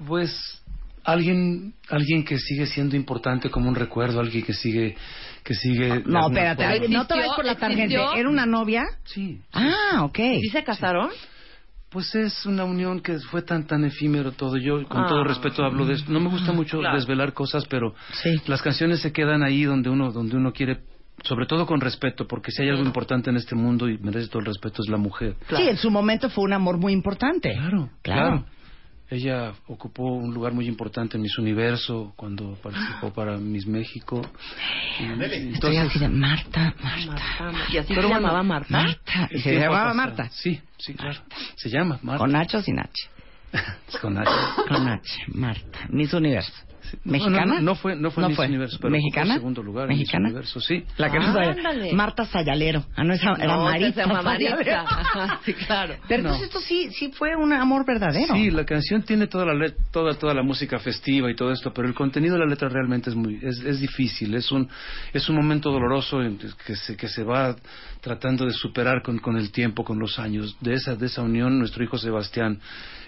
Pues 0.05 0.61
alguien 1.03 1.73
alguien 1.89 2.23
que 2.23 2.37
sigue 2.37 2.67
siendo 2.67 2.95
importante 2.95 3.49
como 3.49 3.67
un 3.69 3.75
recuerdo, 3.75 4.19
alguien 4.19 4.43
que 4.43 4.53
sigue 4.53 4.95
que 5.43 5.53
sigue 5.55 5.85
de 5.87 6.03
No, 6.05 6.27
espérate. 6.27 6.63
forma- 6.81 6.87
No 6.87 7.07
te 7.07 7.13
vayas 7.15 7.35
por 7.35 7.45
la 7.45 7.55
tangente. 7.55 7.95
¿Era 8.15 8.29
una 8.29 8.45
novia? 8.45 8.83
Sí. 9.05 9.41
Ah, 9.51 10.03
ok. 10.03 10.17
¿Sí 10.41 10.49
se 10.51 10.63
casaron? 10.63 11.09
Pues 11.89 12.13
es 12.13 12.45
una 12.45 12.65
unión 12.65 12.99
que 12.99 13.17
fue 13.31 13.41
tan 13.41 13.65
tan 13.65 13.85
efímero 13.85 14.33
todo. 14.33 14.57
Yo 14.57 14.83
con 14.87 15.05
Ah. 15.05 15.07
todo 15.07 15.23
respeto 15.23 15.63
hablo 15.63 15.85
de 15.87 15.93
esto. 15.95 16.11
No 16.11 16.19
me 16.19 16.29
gusta 16.29 16.51
mucho 16.51 16.77
Claro. 16.79 16.95
desvelar 16.97 17.33
cosas, 17.33 17.65
pero 17.67 17.95
Sí. 18.21 18.35
las 18.47 18.61
canciones 18.61 19.01
se 19.01 19.11
quedan 19.11 19.41
ahí 19.43 19.63
donde 19.63 19.89
uno 19.89 20.11
donde 20.11 20.35
uno 20.35 20.51
quiere 20.51 20.79
sobre 21.23 21.45
todo 21.45 21.65
con 21.65 21.81
respeto, 21.81 22.27
porque 22.27 22.51
si 22.51 22.61
hay 22.63 22.69
algo 22.69 22.83
importante 22.83 23.29
en 23.29 23.37
este 23.37 23.55
mundo 23.55 23.89
y 23.89 23.97
merece 23.97 24.27
todo 24.27 24.39
el 24.41 24.45
respeto 24.47 24.81
es 24.83 24.89
la 24.89 24.97
mujer. 24.97 25.35
Sí, 25.49 25.63
en 25.69 25.77
su 25.77 25.89
momento 25.89 26.29
fue 26.29 26.43
un 26.43 26.53
amor 26.53 26.77
muy 26.77 26.93
importante. 26.93 27.53
Claro, 27.53 27.89
Claro. 28.01 28.21
claro. 28.41 28.45
Ella 29.07 29.53
ocupó 29.67 30.03
un 30.15 30.33
lugar 30.33 30.51
muy 30.53 30.67
importante 30.67 31.15
en 31.15 31.21
Miss 31.21 31.37
Universo 31.37 32.13
cuando 32.15 32.55
participó 32.55 33.13
para 33.13 33.37
Miss 33.37 33.67
México. 33.67 34.19
Y- 34.99 35.53
Estoy 35.53 35.77
así 35.77 35.99
de 35.99 36.09
Marta, 36.09 36.73
Marta. 36.81 37.43
Marta. 37.43 37.71
¿Y 37.71 37.77
así 37.77 37.89
Pero 37.89 38.01
se 38.01 38.07
bueno, 38.07 38.21
llamaba 38.27 38.41
Marta? 38.43 38.67
Marta. 38.71 39.27
el 39.29 39.41
Se 39.43 39.59
llamaba. 39.59 39.93
Marta. 39.93 40.29
Sí, 40.31 40.59
sí, 40.79 40.95
claro. 40.95 41.19
Se 41.55 41.69
llama 41.69 41.99
Marta. 42.01 42.17
Con 42.23 42.31
Nacho 42.31 42.57
o 42.57 42.61
sin 42.63 42.79
H. 42.79 42.91
Con 44.01 44.17
H. 44.17 44.31
Con 44.67 44.87
H. 44.87 45.17
Marta. 45.35 45.79
Miss 45.89 46.11
Universo. 46.11 46.51
Sí. 47.03 47.09
¿Mexicana? 47.09 47.45
No, 47.45 47.53
no, 47.55 47.61
no 47.61 47.75
fue, 47.75 47.95
no 47.95 48.11
fue 48.11 48.27
Miss 48.27 48.39
Universo, 48.39 48.77
pero 48.81 48.91
¿Mexicana? 48.91 49.25
ocupó 49.35 49.39
segundo 49.39 49.63
lugar 49.63 49.83
en 49.85 49.89
Miss 49.89 49.99
¿Mexicana? 49.99 50.25
Universo, 50.29 50.59
sí. 50.59 50.83
La 50.97 51.11
que 51.11 51.19
no 51.19 51.25
Ah. 51.25 51.55
Marta 51.93 52.25
Sayalero. 52.25 52.85
Ah, 52.95 53.03
no, 53.03 53.13
esa 53.13 53.33
era 53.33 53.55
No. 53.55 53.65
Sayalero. 54.23 54.79
Ajá, 54.79 55.39
sí, 55.45 55.53
claro. 55.53 55.95
Pero 56.07 56.23
No. 56.23 56.29
entonces 56.29 56.47
esto 56.47 56.59
sí, 56.61 56.89
sí 56.91 57.11
fue 57.13 57.35
un 57.35 57.53
amor 57.53 57.85
verdadero. 57.85 58.33
Sí, 58.33 58.51
la 58.51 58.65
canción 58.65 59.03
tiene 59.03 59.27
toda 59.27 59.45
la 59.45 59.53
toda 59.91 60.13
toda 60.15 60.33
la 60.33 60.43
música 60.43 60.79
festiva 60.79 61.29
y 61.31 61.35
todo 61.35 61.51
esto, 61.51 61.73
pero 61.73 61.87
el 61.87 61.93
contenido 61.93 62.33
de 62.35 62.39
la 62.39 62.45
letra 62.45 62.69
realmente 62.69 63.09
es 63.09 63.15
muy 63.15 63.39
es, 63.41 63.59
es 63.59 63.79
difícil, 63.79 64.33
es 64.35 64.51
un 64.51 64.67
es 65.13 65.27
un 65.29 65.35
momento 65.35 65.71
doloroso 65.71 66.21
en 66.21 66.37
que 66.65 66.75
se 66.75 66.95
que 66.95 67.07
se 67.07 67.23
va 67.23 67.55
tratando 68.01 68.45
de 68.45 68.51
superar 68.53 69.01
con, 69.01 69.17
con 69.19 69.35
el 69.37 69.51
tiempo, 69.51 69.83
con 69.83 69.99
los 69.99 70.19
años. 70.19 70.55
De 70.61 70.73
esa 70.73 70.95
de 70.95 71.07
esa 71.07 71.21
unión 71.21 71.57
nuestro 71.59 71.83
hijo 71.83 71.97
Sebastián 71.97 72.59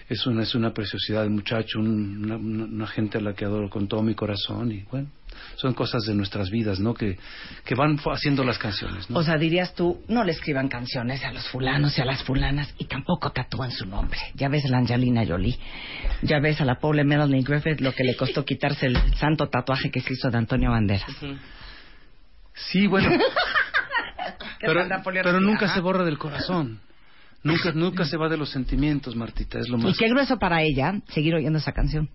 es 0.08 0.26
una, 0.26 0.42
es 0.42 0.54
una 0.54 0.72
preciosidad 0.72 1.22
de 1.22 1.28
muchacho, 1.28 1.78
un- 1.78 2.30
una, 2.72 2.86
gente 2.86 3.18
a 3.18 3.20
la 3.20 3.34
que 3.34 3.44
adoro 3.44 3.68
con 3.68 3.88
todo 3.88 4.02
mi 4.02 4.14
corazón 4.14 4.72
y 4.72 4.82
bueno, 4.90 5.08
son 5.56 5.74
cosas 5.74 6.02
de 6.04 6.14
nuestras 6.14 6.50
vidas, 6.50 6.80
¿no? 6.80 6.94
Que, 6.94 7.18
que 7.64 7.74
van 7.74 7.98
haciendo 7.98 8.42
las 8.42 8.58
canciones, 8.58 9.08
¿no? 9.10 9.18
O 9.18 9.22
sea, 9.22 9.36
dirías 9.36 9.74
tú, 9.74 10.02
no 10.08 10.24
le 10.24 10.32
escriban 10.32 10.68
canciones 10.68 11.22
a 11.24 11.32
los 11.32 11.46
fulanos 11.48 11.96
y 11.98 12.00
a 12.00 12.06
las 12.06 12.22
fulanas 12.22 12.74
y 12.78 12.86
tampoco 12.86 13.30
tatúan 13.32 13.70
su 13.70 13.84
nombre. 13.84 14.18
Ya 14.34 14.48
ves 14.48 14.64
a 14.64 14.68
la 14.68 14.78
Angelina 14.78 15.26
Jolie, 15.26 15.58
ya 16.22 16.40
ves 16.40 16.60
a 16.60 16.64
la 16.64 16.78
pobre 16.78 17.04
Melanie 17.04 17.42
Griffith 17.42 17.80
lo 17.80 17.92
que 17.92 18.04
le 18.04 18.16
costó 18.16 18.44
quitarse 18.44 18.86
el 18.86 18.96
santo 19.16 19.48
tatuaje 19.48 19.90
que 19.90 20.00
se 20.00 20.14
hizo 20.14 20.30
de 20.30 20.38
Antonio 20.38 20.70
Banderas. 20.70 21.04
Sí, 22.54 22.86
bueno. 22.86 23.10
pero 25.22 25.40
nunca 25.40 25.72
se 25.72 25.80
borra 25.80 26.04
del 26.04 26.18
corazón. 26.18 26.80
Nunca, 27.42 27.72
nunca 27.72 28.04
se 28.04 28.16
va 28.16 28.28
de 28.28 28.36
los 28.36 28.50
sentimientos, 28.50 29.14
Martita, 29.16 29.58
es 29.58 29.68
lo 29.68 29.78
Y 29.78 29.82
más... 29.82 29.96
qué 29.98 30.08
grueso 30.08 30.38
para 30.38 30.62
ella 30.62 31.00
seguir 31.08 31.34
oyendo 31.34 31.58
esa 31.58 31.72
canción. 31.72 32.08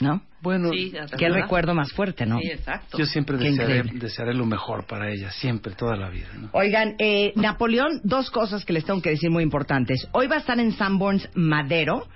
¿No? 0.00 0.22
Bueno, 0.42 0.70
Sí, 0.72 0.92
Qué 1.16 1.28
recuerdo 1.28 1.72
más 1.72 1.92
fuerte, 1.92 2.26
¿no? 2.26 2.38
Sí, 2.40 2.48
exacto. 2.50 2.98
yo 2.98 3.06
siempre 3.06 3.38
desearé, 3.38 3.84
desearé 3.94 4.34
lo 4.34 4.44
mejor 4.44 4.86
para 4.88 5.08
ella, 5.08 5.30
siempre, 5.30 5.72
toda 5.74 5.94
la 5.96 6.10
vida, 6.10 6.28
¿no? 6.36 6.48
Oigan, 6.52 6.96
eh, 6.98 7.32
Napoleón, 7.36 8.00
dos 8.02 8.28
cosas 8.30 8.64
que 8.64 8.72
les 8.72 8.84
tengo 8.84 9.00
que 9.00 9.10
decir 9.10 9.30
muy 9.30 9.44
importantes. 9.44 10.08
Hoy 10.10 10.26
va 10.26 10.34
a 10.36 10.38
estar 10.40 10.58
en 10.58 10.72
Sanborns 10.72 11.28
Madero, 11.34 12.08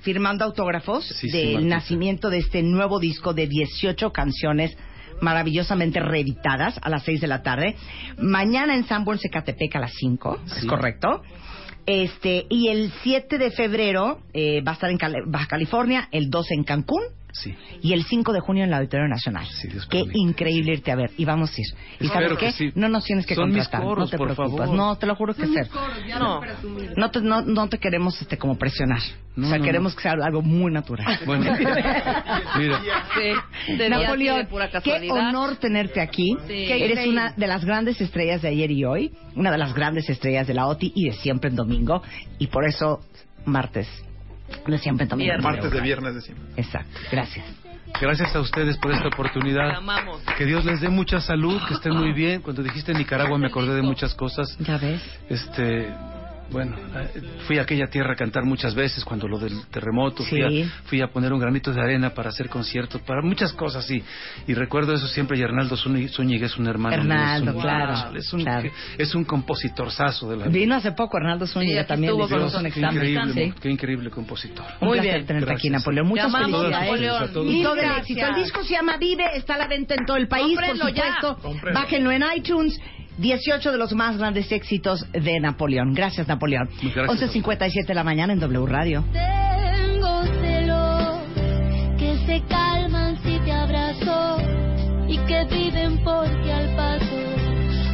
firmando 0.00 0.46
autógrafos 0.46 1.04
Sí, 1.06 1.30
del 1.30 1.68
nacimiento 1.68 2.30
de 2.30 2.38
este 2.38 2.62
nuevo 2.62 2.98
disco 2.98 3.34
de 3.34 3.46
18 3.46 4.10
canciones 4.12 4.74
maravillosamente 5.20 6.00
reeditadas 6.00 6.78
a 6.82 6.88
las 6.90 7.02
6 7.04 7.20
de 7.20 7.26
la 7.26 7.42
tarde. 7.42 7.76
Mañana 8.18 8.74
en 8.74 8.84
Sanborns 8.86 9.24
Ecatepec 9.24 9.76
a 9.76 9.80
las 9.80 9.92
5, 9.94 10.38
¿es 10.46 10.64
correcto? 10.66 11.22
Este, 11.86 12.46
y 12.50 12.68
el 12.68 12.92
7 13.02 13.38
de 13.38 13.50
febrero 13.50 14.20
eh, 14.34 14.62
va 14.62 14.72
a 14.72 14.74
estar 14.74 14.90
en 14.90 14.98
Cali- 14.98 15.22
Baja 15.26 15.46
California, 15.46 16.08
el 16.12 16.30
2 16.30 16.50
en 16.52 16.64
Cancún 16.64 17.02
Sí. 17.32 17.54
y 17.82 17.92
el 17.92 18.04
5 18.04 18.32
de 18.32 18.40
junio 18.40 18.64
en 18.64 18.70
el 18.70 18.74
Auditorio 18.74 19.08
Nacional. 19.08 19.46
Sí, 19.46 19.68
Dios 19.68 19.86
Qué 19.86 19.98
permite. 19.98 20.18
increíble 20.18 20.72
irte 20.72 20.90
a 20.92 20.96
ver. 20.96 21.10
Y 21.16 21.24
vamos 21.24 21.50
a 21.50 21.60
ir. 21.60 21.66
¿Y 22.00 22.06
Espero 22.06 22.12
sabes 22.28 22.38
que 22.38 22.46
qué? 22.46 22.52
sí. 22.52 22.72
No 22.74 22.88
nos 22.88 23.04
tienes 23.04 23.26
que 23.26 23.34
Son 23.34 23.48
mis 23.50 23.58
contratar. 23.64 23.82
coros, 23.82 24.04
no 24.06 24.10
te 24.10 24.16
por 24.18 24.34
preocupes. 24.34 24.58
favor. 24.66 24.76
No, 24.76 24.96
te 24.96 25.06
lo 25.06 25.14
juro 25.16 25.34
que 25.34 25.46
sí. 25.46 25.54
No. 26.18 26.40
No 26.96 27.10
te, 27.10 27.20
no, 27.20 27.42
no 27.42 27.68
te 27.68 27.78
queremos 27.78 28.20
este, 28.20 28.36
como 28.38 28.56
presionar. 28.58 29.00
No, 29.36 29.46
o 29.46 29.50
sea, 29.50 29.58
no, 29.58 29.64
queremos 29.64 29.92
no. 29.92 29.96
que 29.96 30.02
sea 30.02 30.12
algo 30.12 30.42
muy 30.42 30.72
natural. 30.72 31.18
Bueno, 31.26 31.52
mira, 32.58 33.04
Sí, 33.14 33.72
de 33.76 33.88
Napoleón, 33.88 34.38
de 34.38 34.44
pura 34.46 34.68
qué 34.82 35.10
honor 35.10 35.56
tenerte 35.56 36.00
aquí. 36.00 36.36
Eres 36.48 37.06
una 37.06 37.32
de 37.36 37.46
las 37.46 37.64
grandes 37.64 38.00
estrellas 38.00 38.42
de 38.42 38.48
ayer 38.48 38.70
y 38.70 38.84
hoy, 38.84 39.12
una 39.36 39.50
de 39.50 39.58
las 39.58 39.74
grandes 39.74 40.08
estrellas 40.10 40.46
de 40.46 40.54
la 40.54 40.66
OTI 40.66 40.92
y 40.94 41.04
de 41.10 41.12
siempre 41.12 41.50
en 41.50 41.56
domingo. 41.56 42.02
Y 42.38 42.48
por 42.48 42.64
eso, 42.64 43.00
martes, 43.44 43.88
de 44.66 44.78
siempre 44.78 45.06
domingo. 45.06 45.26
Viernes. 45.26 45.44
Martes 45.44 45.70
de 45.70 45.80
viernes 45.80 46.14
decimos. 46.14 46.42
Exacto, 46.56 46.98
gracias. 47.10 47.44
gracias 48.00 48.34
a 48.34 48.40
ustedes 48.40 48.76
por 48.78 48.92
esta 48.92 49.08
Te 49.08 49.14
oportunidad. 49.14 49.70
amamos. 49.76 50.20
Que 50.38 50.44
Dios 50.46 50.64
les 50.64 50.80
dé 50.80 50.88
mucha 50.88 51.20
salud, 51.20 51.60
que 51.66 51.74
estén 51.74 51.94
muy 51.94 52.12
bien. 52.12 52.40
Cuando 52.42 52.62
dijiste 52.62 52.92
Nicaragua 52.94 53.38
me 53.38 53.46
acordé 53.48 53.74
de 53.74 53.82
muchas 53.82 54.14
cosas. 54.14 54.56
Ya 54.58 54.78
ves. 54.78 55.02
Este, 55.28 55.92
bueno, 56.50 56.76
eh, 56.94 57.20
fui 57.46 57.58
a 57.58 57.62
aquella 57.62 57.86
tierra 57.86 58.12
a 58.12 58.16
cantar 58.16 58.44
muchas 58.44 58.74
veces 58.74 59.04
cuando 59.04 59.28
lo 59.28 59.38
del 59.38 59.66
terremoto, 59.70 60.24
fui, 60.24 60.40
Sí. 60.42 60.62
a, 60.62 60.82
fui 60.88 61.00
a 61.00 61.08
poner 61.08 61.32
un 61.32 61.38
granito 61.40 61.72
de 61.72 61.80
arena 61.80 62.10
para 62.10 62.30
hacer 62.30 62.48
conciertos, 62.48 63.00
para 63.02 63.22
muchas 63.22 63.52
cosas 63.52 63.88
y, 63.90 64.02
y 64.46 64.54
recuerdo 64.54 64.92
eso 64.94 65.06
siempre 65.08 65.38
y 65.38 65.42
Hernaldo 65.42 65.76
Zúñiga 65.76 66.08
Zúñiga 66.12 66.46
es 66.46 66.56
un 66.58 66.66
hermano. 66.66 66.96
mío, 67.02 67.12
Hernaldo, 67.12 67.50
es 67.50 67.56
un, 67.56 67.62
claro, 67.62 68.16
es 68.16 68.32
un, 68.32 68.42
claro. 68.42 68.70
es 68.98 69.14
un 69.14 69.24
compositorzazo 69.24 70.28
de 70.30 70.36
la 70.36 70.44
vida. 70.46 70.52
Vino 70.58 70.74
hace 70.74 70.92
poco 70.92 71.16
Hernaldo 71.18 71.46
Zúñiga 71.46 71.82
aquí 71.82 71.88
también. 71.88 72.12
estuvo 72.12 72.28
con 72.28 72.38
un 72.38 72.44
nosotros. 72.44 72.72
Qué 72.74 72.80
increíble, 72.80 73.32
Sí. 73.32 73.54
qué 73.60 73.70
increíble 73.70 74.10
compositor. 74.10 74.66
Un 74.80 74.88
Muy 74.88 74.98
placer 74.98 75.14
bien. 75.14 75.26
tenerte 75.26 75.52
aquí. 75.52 75.70
Napoleón. 75.70 76.06
Muchas 76.08 76.32
felicidades. 76.32 76.70
Napoleón. 76.70 77.22
A 77.22 77.26
todos. 77.28 77.52
Y 77.54 77.62
todo 77.62 77.74
el 77.74 77.80
Gracias. 77.80 78.00
éxito. 78.10 78.26
El 78.26 78.34
disco 78.34 78.64
se 78.64 78.72
llama 78.74 78.96
Vive, 78.96 79.24
está 79.36 79.54
a 79.54 79.58
la 79.58 79.68
venta 79.68 79.94
en 79.94 80.04
todo 80.06 80.16
el 80.16 80.28
país, 80.28 80.46
Cómprenlo 80.56 80.84
por 80.84 80.94
supuesto. 80.94 81.72
Bájenlo 81.72 82.10
en 82.10 82.24
iTunes. 82.36 82.80
18 83.20 83.72
de 83.72 83.78
los 83.78 83.92
más 83.92 84.16
grandes 84.16 84.50
éxitos 84.50 85.06
de 85.12 85.38
Napoleón. 85.40 85.92
Gracias, 85.92 86.26
Napoleón. 86.26 86.68
11.57 86.80 87.86
de 87.86 87.94
la 87.94 88.02
mañana 88.02 88.32
en 88.32 88.40
W 88.40 88.66
Radio. 88.66 89.04
Tengo 89.12 90.24
celos 90.40 91.18
que 91.98 92.16
se 92.26 92.42
calman 92.48 93.22
si 93.22 93.38
te 93.40 93.52
abrazo 93.52 94.38
y 95.06 95.18
que 95.18 95.44
viven 95.44 96.02
porque 96.02 96.52
al 96.52 96.74
paso 96.74 97.16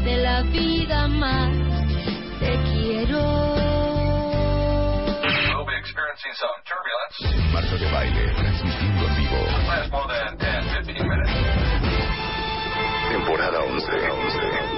de 0.04 0.16
la 0.22 0.42
vida 0.42 1.08
más 1.08 1.50
te 2.38 2.56
quiero. 2.70 3.56
Marta 7.52 7.76
de 7.76 7.90
baile, 7.90 8.32
transmitiendo 8.34 9.06
en 9.06 9.16
vivo. 9.16 9.36
Temporada 13.10 13.60
11. 13.60 13.92
11. 13.92 14.75